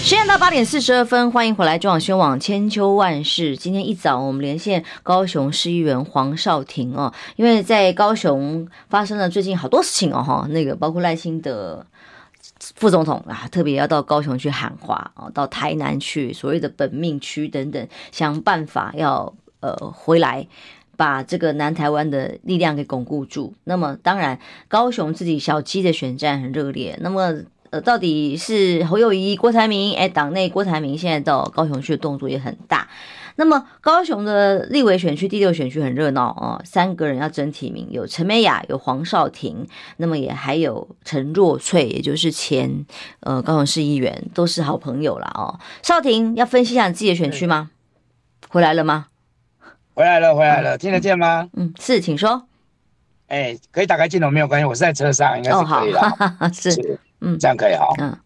[0.03, 3.57] 时间到八点四十二分，欢迎回来中广新闻网千秋万世。
[3.57, 11.87] 今天一早，我们连线高雄市议员黄少廷哦，因为在高雄发生了最近好多事情哦，哈，那个包括赖清德
[12.75, 20.45] 副总统啊，特别要到高雄去喊话哦，到台南去所谓的本命区等等，想办法要呃回来
[21.03, 23.55] 把这个南台湾的力量给巩固住。
[23.65, 24.39] 那么当然，
[24.69, 27.43] 高雄自己小鸡的选战很热烈，那么。
[27.73, 29.97] 呃，到底是侯友谊、郭台铭？
[29.97, 32.87] 哎，党内郭台铭现在到高雄去的动作也很大。
[33.37, 42.85] 那么高雄的立委选区第六选区很热闹哦，三个人要争提名，有陈美雅，有黄少廷，那么也还有陈若翠，也就是前
[43.21, 45.59] 呃高雄市议员，都是好朋友了哦。
[45.83, 47.71] 少廷要分析一下你自己的选区吗？
[48.51, 49.07] 回来了吗？
[49.95, 51.49] 回来了，回来了，听得见吗？
[51.53, 52.43] 嗯，是，请说。
[53.29, 56.01] 哎、欸，可以打开镜头，没有关系，我是在车上，应该是可以的。
[56.41, 57.87] 哦、 是，是，嗯，这样可以哈。
[57.99, 58.19] 嗯，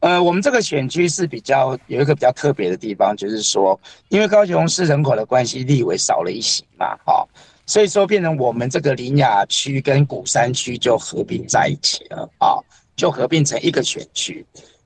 [0.00, 3.78] 呃，我们这个选区是比较有一个比较特别的地方，就是说，
[4.08, 7.28] 因为高雄市人口的关系，立委少了一席嘛，哈、哦，
[7.66, 12.64] 所以说变成我们这个林雅区跟鼓山区就合并在一起了啊、哦，
[12.96, 14.44] 就合并成一个选区。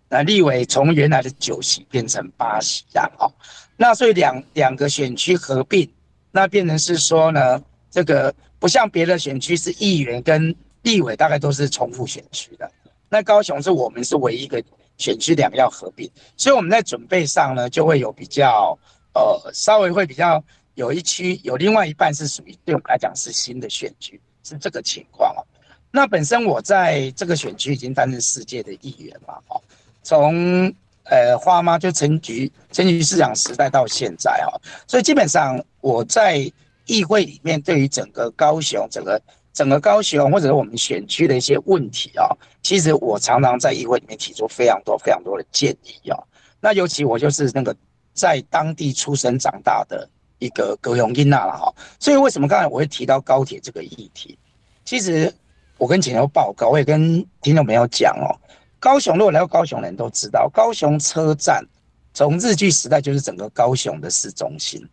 [0.08, 3.32] 那立委从原来的九席变成八席这样哈、哦，
[3.76, 5.88] 那所以两两个选区合并，
[6.32, 8.34] 那变成是说呢，这个。
[8.62, 12.70] 不像别的选区是议员跟立委大概都是重复选区的，
[13.08, 14.62] 那高雄是我们是唯一一个
[14.98, 18.78] 选区两个要合并，所以我们在准备上呢就会有比较
[19.14, 20.40] 呃稍微会比较
[20.74, 25.42] 有一区有另外一半是属于对我们来讲是新的选区，是这个情况哦。
[25.90, 29.60] 那本身我在这个选区已经担任世界的议员嘛，哦，
[30.04, 30.72] 从
[31.04, 36.50] 呃花妈就陈菊陈菊市长时代到现在哈，所以基本上我在。
[36.86, 39.22] 议会里面对于整个高雄、整个
[39.54, 42.26] 整个高雄或者是我们选区的一些问题啊，
[42.60, 46.18] 其实我常常在议会里面提出非常多非常多的建议啊。
[46.60, 47.74] 那尤其我就是那个
[48.12, 50.06] 在当地出生长大的
[50.40, 51.72] 一个高雄囡娜了哈。
[52.00, 54.36] 所以为什么刚才我会提到高铁这个议题？
[54.84, 55.32] 其实
[55.78, 58.34] 我跟前头报告，我也跟听众朋友讲哦，
[58.82, 61.64] 高雄如果来到高雄的人都知道，高雄车站
[62.12, 64.84] 从日据时代就是整个高雄的市中心。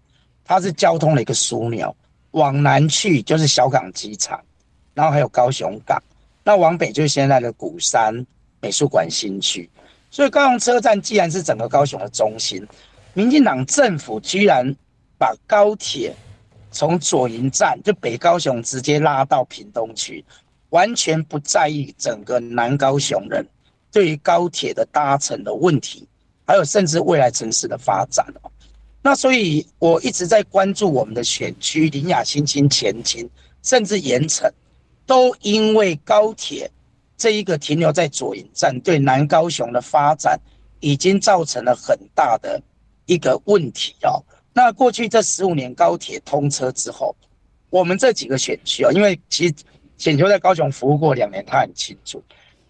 [0.46, 1.96] 它是交通的一个枢纽，
[2.32, 4.40] 往南去就是小港机场，
[4.94, 6.00] 然后还有高雄港，
[6.44, 8.14] 那往北就是现在的鼓山
[8.62, 9.68] 美术馆新区。
[10.12, 12.64] 所以高雄车站既然是整个高雄的中心，
[13.16, 14.72] 民进党政府居然
[15.18, 16.16] 把高铁
[16.70, 20.24] 从左营站就北高雄直接拉到屏东去，
[20.70, 23.44] 完全不在意整个南高雄人
[23.92, 26.08] 对于高铁的搭乘的问题，
[26.46, 28.52] 还有甚至未来城市的发展哦。
[29.02, 33.28] 那所以，我一直在关注我们的选区，林雅新兴前清，
[33.64, 34.52] 甚至盐城，
[35.06, 36.70] 都因为高铁
[37.18, 40.38] 这一个停留在左营站，对南高雄的发展
[40.82, 42.62] 已经造成了很大的
[43.06, 44.22] 一个问题哦。
[44.54, 47.16] 那过去这十五年高铁通车之后，
[47.70, 49.54] 我们这几个选区哦，因为其实
[49.98, 52.22] 浅秋在高雄服务过两年，他很清楚，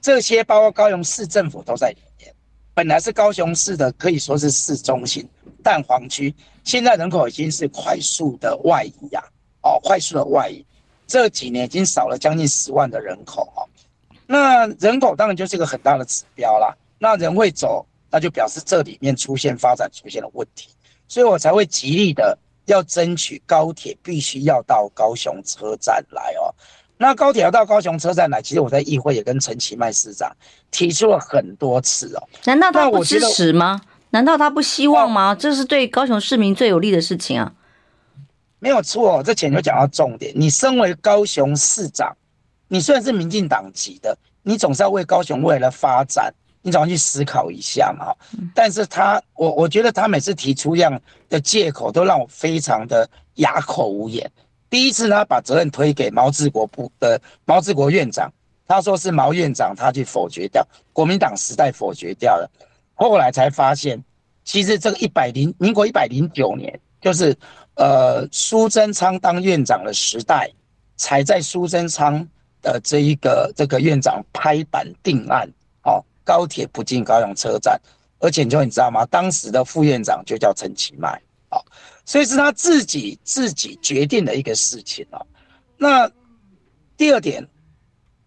[0.02, 2.34] 这些包括高雄市政府都在里面，
[2.74, 5.28] 本来是高雄市的，可以说是市中心。
[5.62, 6.34] 蛋黄区
[6.64, 9.22] 现在人口已经是快速的外移呀，
[9.62, 10.66] 哦，快速的外移，
[11.06, 13.68] 这几年已经少了将近十万的人口哦。
[14.26, 16.74] 那人口当然就是一个很大的指标啦。
[16.98, 20.70] 那人会走，那就表示这里面出现发展出现了问题，
[21.08, 26.56] 所以我才会极力的要争取高铁必须要到高雄车站来哦。
[27.02, 30.30] 那高铁要到高雄车站来，其实我在议会也跟陈其迈市长
[30.70, 32.28] 提出了很多次哦。
[32.44, 33.80] 难道他不支持吗？
[34.10, 35.34] 难道他不希望吗？
[35.34, 37.54] 这是对高雄市民最有利的事情啊！
[38.60, 40.34] 没有错，这前就讲到重点。
[40.36, 42.14] 你身为高雄市长，
[42.68, 48.14] 你虽然是民进党籍的，你总是要为高雄未来的发展，你总要去思考一下嘛。
[48.54, 54.30] 但是他，我我觉得他每次提出这样的借口，都让我非常的哑口无言。
[54.70, 58.32] 第一次呢，把责任推给毛治国部的毛治国院长，
[58.68, 62.50] 他说是毛院长他去否决掉，国民党时代否决掉了。
[62.94, 64.04] 后来才发现，
[64.44, 67.36] 其实这个一百零民国一百零九年，就是
[67.76, 70.52] 呃苏贞昌当院长的时代，
[70.98, 72.28] 才在苏贞昌
[72.62, 75.50] 的这一个这个院长拍板定案，
[75.84, 77.80] 哦，高铁不进高雄车站，
[78.20, 79.06] 而且就你知道吗？
[79.06, 81.10] 当时的副院长就叫陈其迈，
[81.52, 81.64] 哦，
[82.10, 85.24] 所以是他自己自己决定的一个事情哦。
[85.78, 86.12] 那
[86.98, 87.48] 第二点，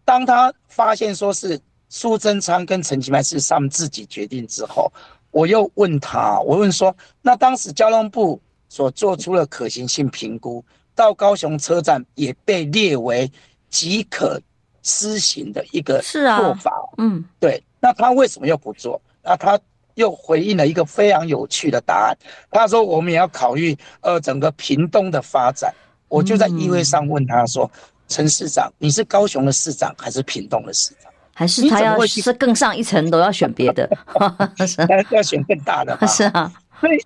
[0.04, 1.60] 当他发现说是。
[1.94, 4.90] 苏贞昌跟陈其迈是他们自己决定之后，
[5.30, 10.64] 我又问他，我问说，那当时交通部所做出的可行性评估，
[10.94, 13.30] 到高雄车站也被列为
[13.68, 14.40] 即可
[14.82, 18.98] 施行的一个做法，嗯，对，那他为什么又不做？
[19.22, 19.60] 那他
[19.94, 22.16] 又回应了一个非常有趣的答案，
[22.50, 25.72] 他说我们也要考虑呃整个屏东的发展。
[26.08, 27.70] 我就在议会上问他说，
[28.06, 31.10] 陈市长，你是高雄的市长还是屏东的市长？
[31.34, 33.88] 还是他要是更上一层，楼要选别的，
[35.10, 35.98] 要选更大的。
[36.06, 36.98] 是啊，所以，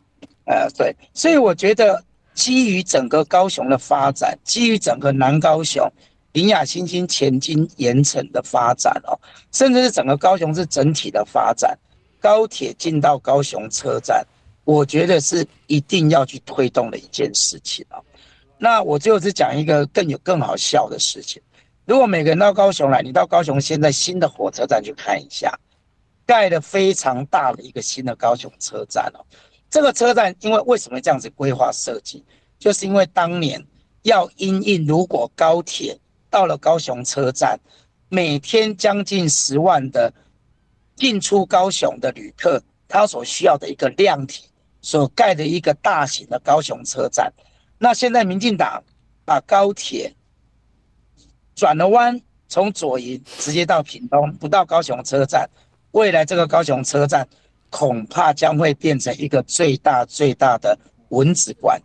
[0.46, 2.02] 呃，对，所以我觉得，
[2.34, 5.88] 基于整个高雄的发展，基于整个南高雄、
[6.32, 9.16] 林雅新兴前进盐城的发展哦，
[9.52, 11.78] 甚至是整个高雄市整体的发展，
[12.26, 14.26] 高铁进到高雄车站，
[14.64, 18.02] 我觉得是一定要去推动的一件事情哦。
[18.58, 21.40] 那我最后是讲一个更有更好笑的事情。
[21.84, 25.56] 如果每个人到高雄来，你到高雄现在新的火车站去看一下，
[26.26, 29.24] 盖了非常大的一个新的高雄车站哦。
[29.70, 32.24] 这个车站因为为什么这样子规划设计？
[32.58, 33.64] 就是因为当年
[34.02, 35.96] 要因应，如果高铁
[36.28, 37.56] 到了高雄车站，
[38.08, 40.12] 每天将近十万的
[40.96, 44.46] 进出高雄的旅客，他所需要的一个量体
[44.80, 47.32] 所盖的一个大型的高雄车站。
[47.78, 48.82] 那现在民进党
[49.24, 50.12] 把高铁
[51.54, 55.48] 转了弯，从左营直接到屏东，不到高雄车站。
[55.92, 57.26] 未来这个高雄车站
[57.70, 60.78] 恐怕将会变成一个最大最大的
[61.10, 61.80] 蚊子馆。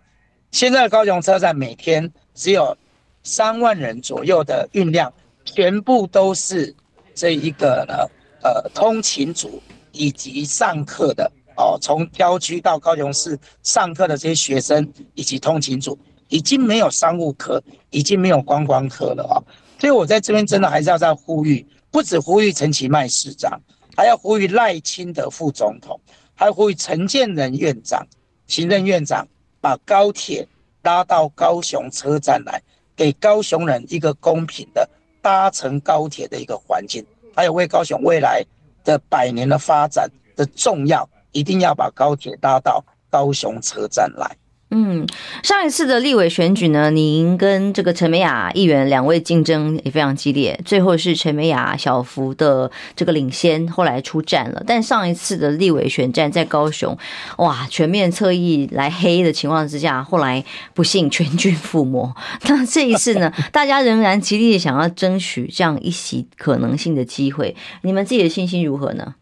[0.51, 2.77] 现在的高雄车站每天只有
[3.23, 5.13] 三万人左右的运量，
[5.45, 6.75] 全部都是
[7.15, 8.05] 这一个呢，
[8.43, 9.61] 呃，通勤族
[9.91, 15.97] 以及上课的哦，从郊区到高雄市上课的这些学生以及通勤族，
[16.29, 19.35] 已经没有商务客，已经没有观光客了啊。
[19.79, 23.59] 所以我在这边真的还是要再呼吁，不止呼吁陈其迈市长。
[23.93, 25.99] 还要呼吁赖清德副总统，
[26.33, 28.07] 还要呼吁陈建仁院长、
[28.47, 29.27] 行政院长，
[29.59, 30.47] 把高铁
[30.81, 32.59] 拉到高雄车站来，
[32.95, 34.89] 给高雄人一个公平的
[35.21, 37.05] 搭乘高铁的一个环境，
[37.35, 38.43] 还有为高雄未来
[38.83, 44.37] 的百年的发展的重要，一定要把高铁搭到高雄车站来。
[44.73, 45.05] 嗯，
[45.43, 54.63] 上一次的立委选举呢，您跟这个陈美雅议员两位竞争也非常激烈，最后是陈美雅小幅的这个领先，后来出战了。
[54.65, 56.97] 但上一次的立委选战在高雄，
[57.39, 60.41] 哇，全面侧翼来黑的情况之下，后来
[60.73, 62.15] 不幸全军覆没。
[62.43, 69.15] 那这一次呢， 大家仍然极力想要争取这样一席可能性的机会，你们自己的信心如何呢？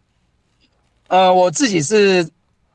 [1.07, 2.29] 呃，我自己是。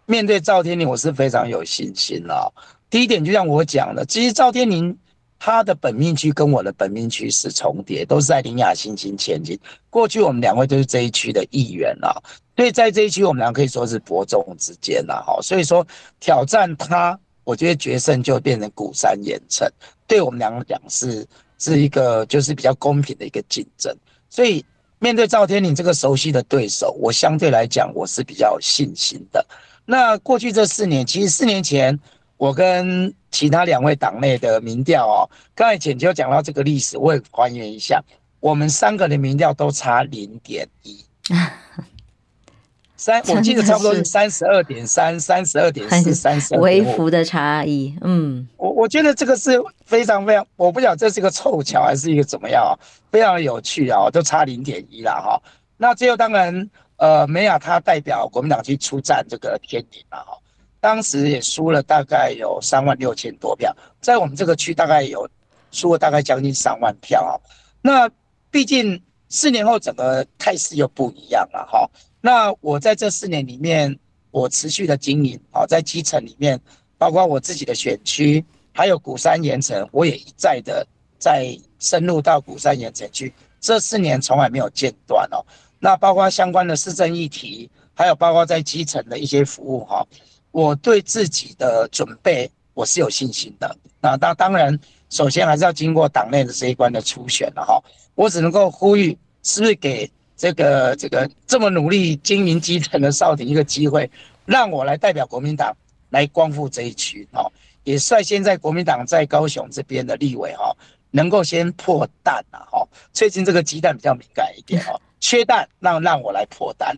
[0.06, 2.46] 面对赵天麟，我是非常有信心啊。
[2.90, 4.96] 第一点，就像我讲的，其实赵天麟
[5.38, 9.58] 他的本命区跟我的本命区是重叠，都是在林雅新兴前进。
[9.90, 12.12] 过去我们两位都是这一区的议员啊，
[12.56, 15.38] 所以在这一区我们俩可以说是伯仲之间了哈。
[15.42, 15.86] 所以说
[16.20, 19.66] 挑战他，我觉得决胜就变成鼓山盐埕，
[20.06, 21.26] 对我们两个讲是
[21.58, 23.94] 是一个就是比较公平的一个竞争。
[24.28, 24.64] 所以
[24.98, 29.44] 面对赵天麟这个熟悉的对手，我相对来讲我是比较有信心的。
[29.86, 31.98] 那过去这四年，其实四年前
[32.38, 38.02] 我跟其他两位党内的民调哦，刚才浅秋讲到这个历史，我也还原一下，
[38.40, 41.04] 我们三个的民调都差零点一，
[42.96, 47.94] 三，我记得差不多是三十二点三、三十二点四、 三十二微幅的差异。
[48.00, 52.72] 嗯，我我觉得这个是非常非常，我不晓得这是一个凑巧还是一个怎么样啊，
[53.12, 55.42] 非常有趣啊，都差零点一了哈。
[55.76, 56.70] 那最后当然。
[57.04, 60.38] 呃，美雅他代表国民党去出战这个天麟啊，哈，
[60.80, 65.28] 当时也输了大概有三万六千多票，在我们这个区大概有
[65.70, 67.36] 输了大概将近三万票啊。
[67.82, 68.10] 那
[68.50, 68.98] 毕竟
[69.28, 71.86] 四年后整个态势又不一样了哈。
[72.22, 73.94] 那我在这四年里面，
[74.30, 76.58] 我持续的经营啊，在基层里面，
[76.96, 78.42] 包括我自己的选区，
[78.72, 80.86] 还有鼓山盐城，我也一再的
[81.18, 83.30] 在深入到鼓山盐城区，
[83.60, 85.44] 这四年从来没有间断哦。
[85.84, 90.02] 那包括相关的市政议题，还有包括在基层的一些服务哈，
[90.50, 93.76] 我对自己的准备我是有信心的。
[94.00, 94.80] 那那当然，
[95.10, 97.78] 首先还是要经过党内的这一关的初选了哈。
[98.14, 104.10] 我只能够呼吁，是不是给这个这个这么努力经营基层的少廷一个机会，
[104.46, 105.76] 让我来代表国民党
[106.08, 107.46] 来光复这一区哈，
[107.82, 110.74] 也率先在国民党在高雄这边的立委哈，
[111.10, 112.88] 能够先破蛋啊哈。
[113.12, 114.98] 最近这个鸡蛋比较敏感一点哈。
[115.24, 116.94] 缺蛋，让让我来破蛋。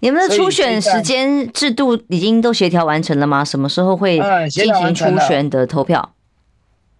[0.00, 3.42] 你们的初选时间制度已经都协调完成了吗？
[3.42, 4.20] 什么时候会
[4.50, 6.12] 进行初选的投票？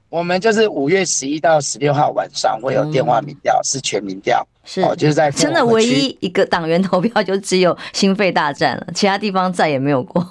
[0.09, 10.27] 我们就是五月十一到十六号晚上会有电话民调，是全民调，是哦，就是在真的唯一一个党员投票就只有心肺大战了，其他地方再也没有过。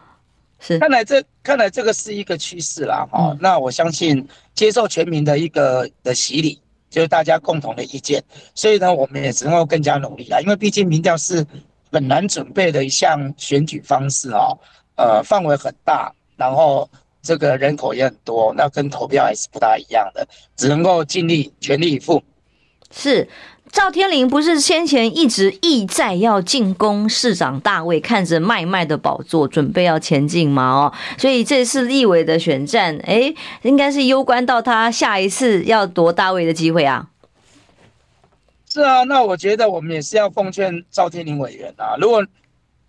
[0.60, 3.06] 是，看来这看来这个是一个趋势啦。
[3.10, 3.36] 哈。
[3.38, 6.58] 那我相信接受全民的一个的洗礼。
[6.94, 8.22] 就是大家共同的意见，
[8.54, 10.40] 所以呢，我们也只能够更加努力啦。
[10.40, 11.44] 因为毕竟民调是
[11.90, 14.56] 很难准备的一项选举方式哦，
[14.94, 16.88] 呃，范围很大，然后
[17.20, 20.24] 这个人口也很多，那跟投票还是不大一样的，
[20.54, 22.22] 只能够尽力全力以赴。
[22.92, 23.28] 是。
[23.74, 30.70] 赵天麟不是先前一直意在要进攻市长大位，看着麦麦的宝座，准备要前进吗？
[30.70, 37.08] 哦，所以这次立委的选战，哎，应该是攸关到他下一次要夺大位的机会啊。
[38.72, 42.24] 是啊，那我觉得我们也是要奉劝赵天麟委员啊，如果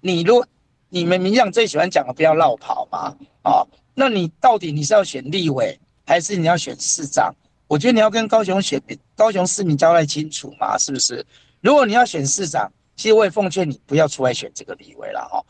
[0.01, 0.45] 你如果
[0.89, 3.11] 你们民进党最喜欢讲的不要落跑嘛，
[3.41, 3.65] 啊，
[3.95, 7.33] 那你到底你是要选立委，还是你要选市长？
[7.67, 8.81] 我觉得你要跟高雄选
[9.15, 11.25] 高雄市民交代清楚嘛，是不是？
[11.61, 15.43] 如果你要选市长，其实我也奉劝你不要出来选这个立委了哈，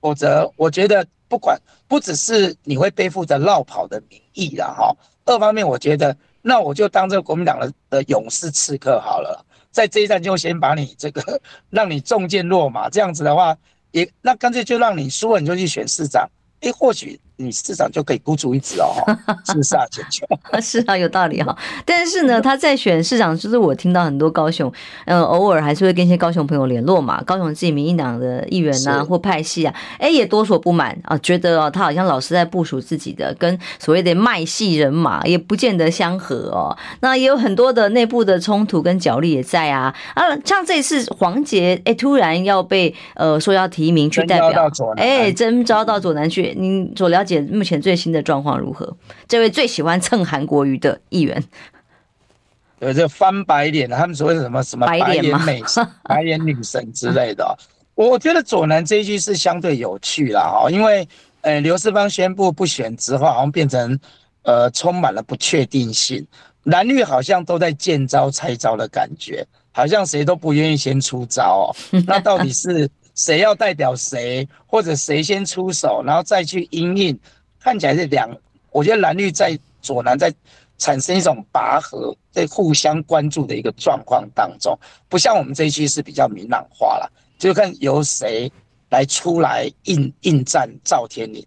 [0.00, 1.58] 否则我觉得不管
[1.88, 4.94] 不只是你会背负着落跑的名义了哈，
[5.24, 13.56] 二方面我觉得，那我就当这个国民党的的勇士刺客好了，在这一站就先把你这个 让你中箭落马，这样子的话，
[13.92, 16.28] 也那干脆就让你输了你就去选市长，
[16.60, 17.18] 诶、或许。
[17.36, 18.92] 你市长就可以孤注一掷哦，
[19.46, 19.84] 是不是啊？
[19.90, 20.26] 姐姐
[20.60, 21.56] 是啊，有道理哈。
[21.84, 24.72] 但是呢，他在选市长，就是我听到很多高雄，
[25.06, 27.22] 呃，偶尔还是会跟一些高雄朋友联络嘛。
[27.24, 36.76] 高雄自己民进党的议员呐，或派系啊，哎，也多所不满啊，觉得哦，他好像老是在部署自己的，跟所谓的卖系人马也不见得相合哦。
[37.00, 39.94] 那也有很多的内部的冲突跟角力也在啊。
[40.14, 47.40] 啊，像这次黄杰哎，突然要被呃说要提名去代表，哎，真招到左南去，您所了解。
[47.40, 48.96] 目前最新的状况如何？
[49.28, 51.42] 这位最喜欢蹭韩国瑜的议员，
[52.78, 57.56] 对，这翻白脸，他们所谓什么什么白脸美神、 白脸女神之类的。
[57.94, 61.06] 我觉得左南这一句是相对有趣啦，哈，因为
[61.42, 63.98] 呃，刘世芳宣布不选之后，好像变成
[64.42, 66.26] 呃充满了不确定性，
[66.64, 72.00] 蓝绿好像都在见招拆招的感觉，好像谁都不愿意先出招哦。
[72.06, 72.88] 那到底是？
[73.14, 77.18] 谁要代表谁，或者谁先出手，然后再去因应，
[77.60, 78.30] 看起来是两，
[78.70, 80.32] 我觉得蓝绿在左南在
[80.78, 88.50] 产生一种拔河，在互相关注的一个状况当中，不像我们这一区是比较明朗化了，就看由谁
[88.90, 91.46] 来出来应应战赵天麟，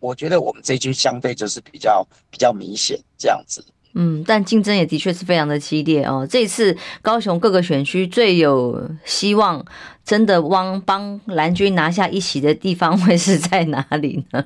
[0.00, 3.64] 我觉得我们这一区相对就是比较比较明显这样子。
[3.96, 6.26] 嗯，但竞争也的确是非常的激烈哦。
[6.28, 9.64] 这次高雄各个选区最有希望，
[10.04, 14.44] 真的汪帮蓝军拿下一席的地方会是在哪里呢？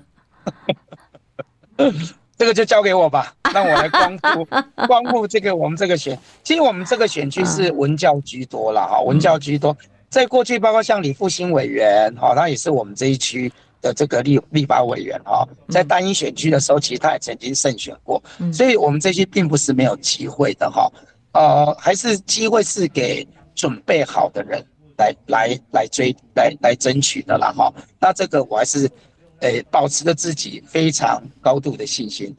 [2.37, 4.49] 这个就交给我吧，让我来光顾
[4.87, 6.19] 光顾这个我们这个选。
[6.43, 9.77] 其实我们这个选区是文教居多了哈，文教居多。
[10.09, 13.53] 在过去，包括像李复兴委员哈，他也是我们这一区。
[13.81, 18.21] 的这个立立法委员哈，在单一选区的时候，其实他也曾经胜选过，
[18.53, 20.91] 所以我们这些并不是没有机会的哈，
[21.31, 24.67] 呃，还是机会是给准备好的人
[24.99, 27.73] 来来来追来来争取的啦哈。
[27.99, 28.91] 那这个我还是
[29.41, 32.35] 诶保持着自己非常高度的信心。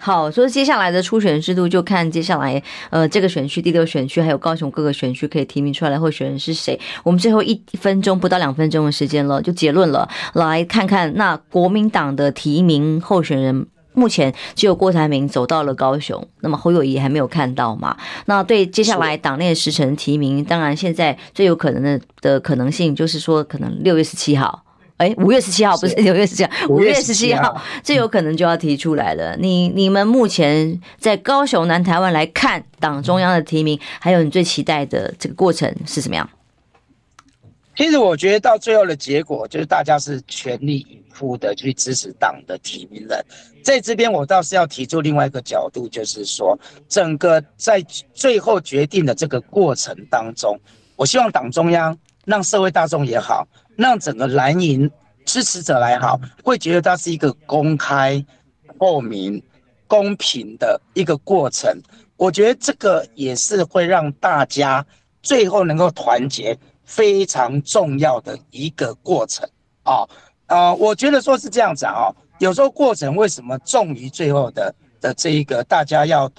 [0.00, 6.78] 好，所以接下来的初选制度就看接下来，呃，这个选区第六选区还有高雄各个选区可以提名出来的候选人是谁。
[7.04, 10.06] 我们最后一分钟不到两分钟的时间了，就结论了。
[10.34, 17.96] 来看看那国民党的提名候选人，目前只有郭台铭走到了高雄，那么侯友宜还没有看到嘛？
[18.26, 24.62] 那对接下来党内时程提名，当然现在最有可能的的可能性就是说，可能六月十七号。
[24.96, 29.36] 哎，五月十七号不是六月十七号，五月十七号，这有可能就要提出来了。
[29.36, 36.30] 你你们目前在高雄南台湾来看党中央的提名，还有你最期待的这个过程是什么样？
[37.76, 43.24] 其实我觉得到最后的结果就是大家是全力以赴的去支持党的提名人。
[43.62, 46.58] 在这边我倒是要提出另外一个角度，就是说
[46.88, 47.80] 整个在
[48.12, 50.58] 最后决定的这个过程当中，
[50.96, 53.46] 我希望党中央让社会大众也好。
[53.76, 54.88] 让整个蓝营
[55.24, 58.24] 支持者来好，会觉得它是一个公开、
[58.78, 59.42] 透明、
[59.88, 61.76] 公平的一个过程。
[62.16, 64.86] 我觉得这个也是会让大家
[65.24, 69.48] 最后能够团结非常重要的一个过程
[69.82, 70.06] 啊
[70.46, 70.74] 啊！
[70.74, 76.30] 我觉得说是这样子啊，有时候过程为什么重于最后的的这一个大家要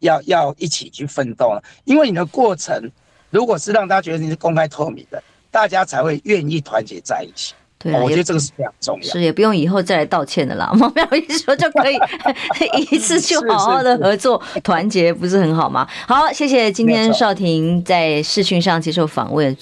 [0.00, 1.60] 要要一起去奋斗呢？
[1.84, 2.90] 因为你的过程
[3.30, 5.22] 如果是让大家觉得你是公开透明的。
[5.54, 7.54] 大家才会愿意团结在一起。
[7.78, 9.08] 对、我觉得这个是非常重要。
[9.12, 10.68] 是，也不用以后再来道歉的啦。
[10.74, 11.96] 毛妙一说就可以
[12.90, 15.86] 一次就好好的合作团结，不是很好吗？
[16.08, 19.56] 好，谢谢今天少婷在视讯上接受访问。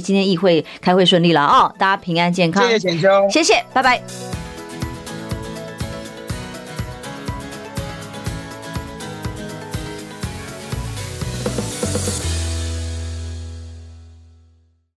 [0.00, 2.62] 今今天议会开会顺利了啊、哦，大家平安健康。
[2.64, 4.00] 谢谢简秋，谢谢，拜拜。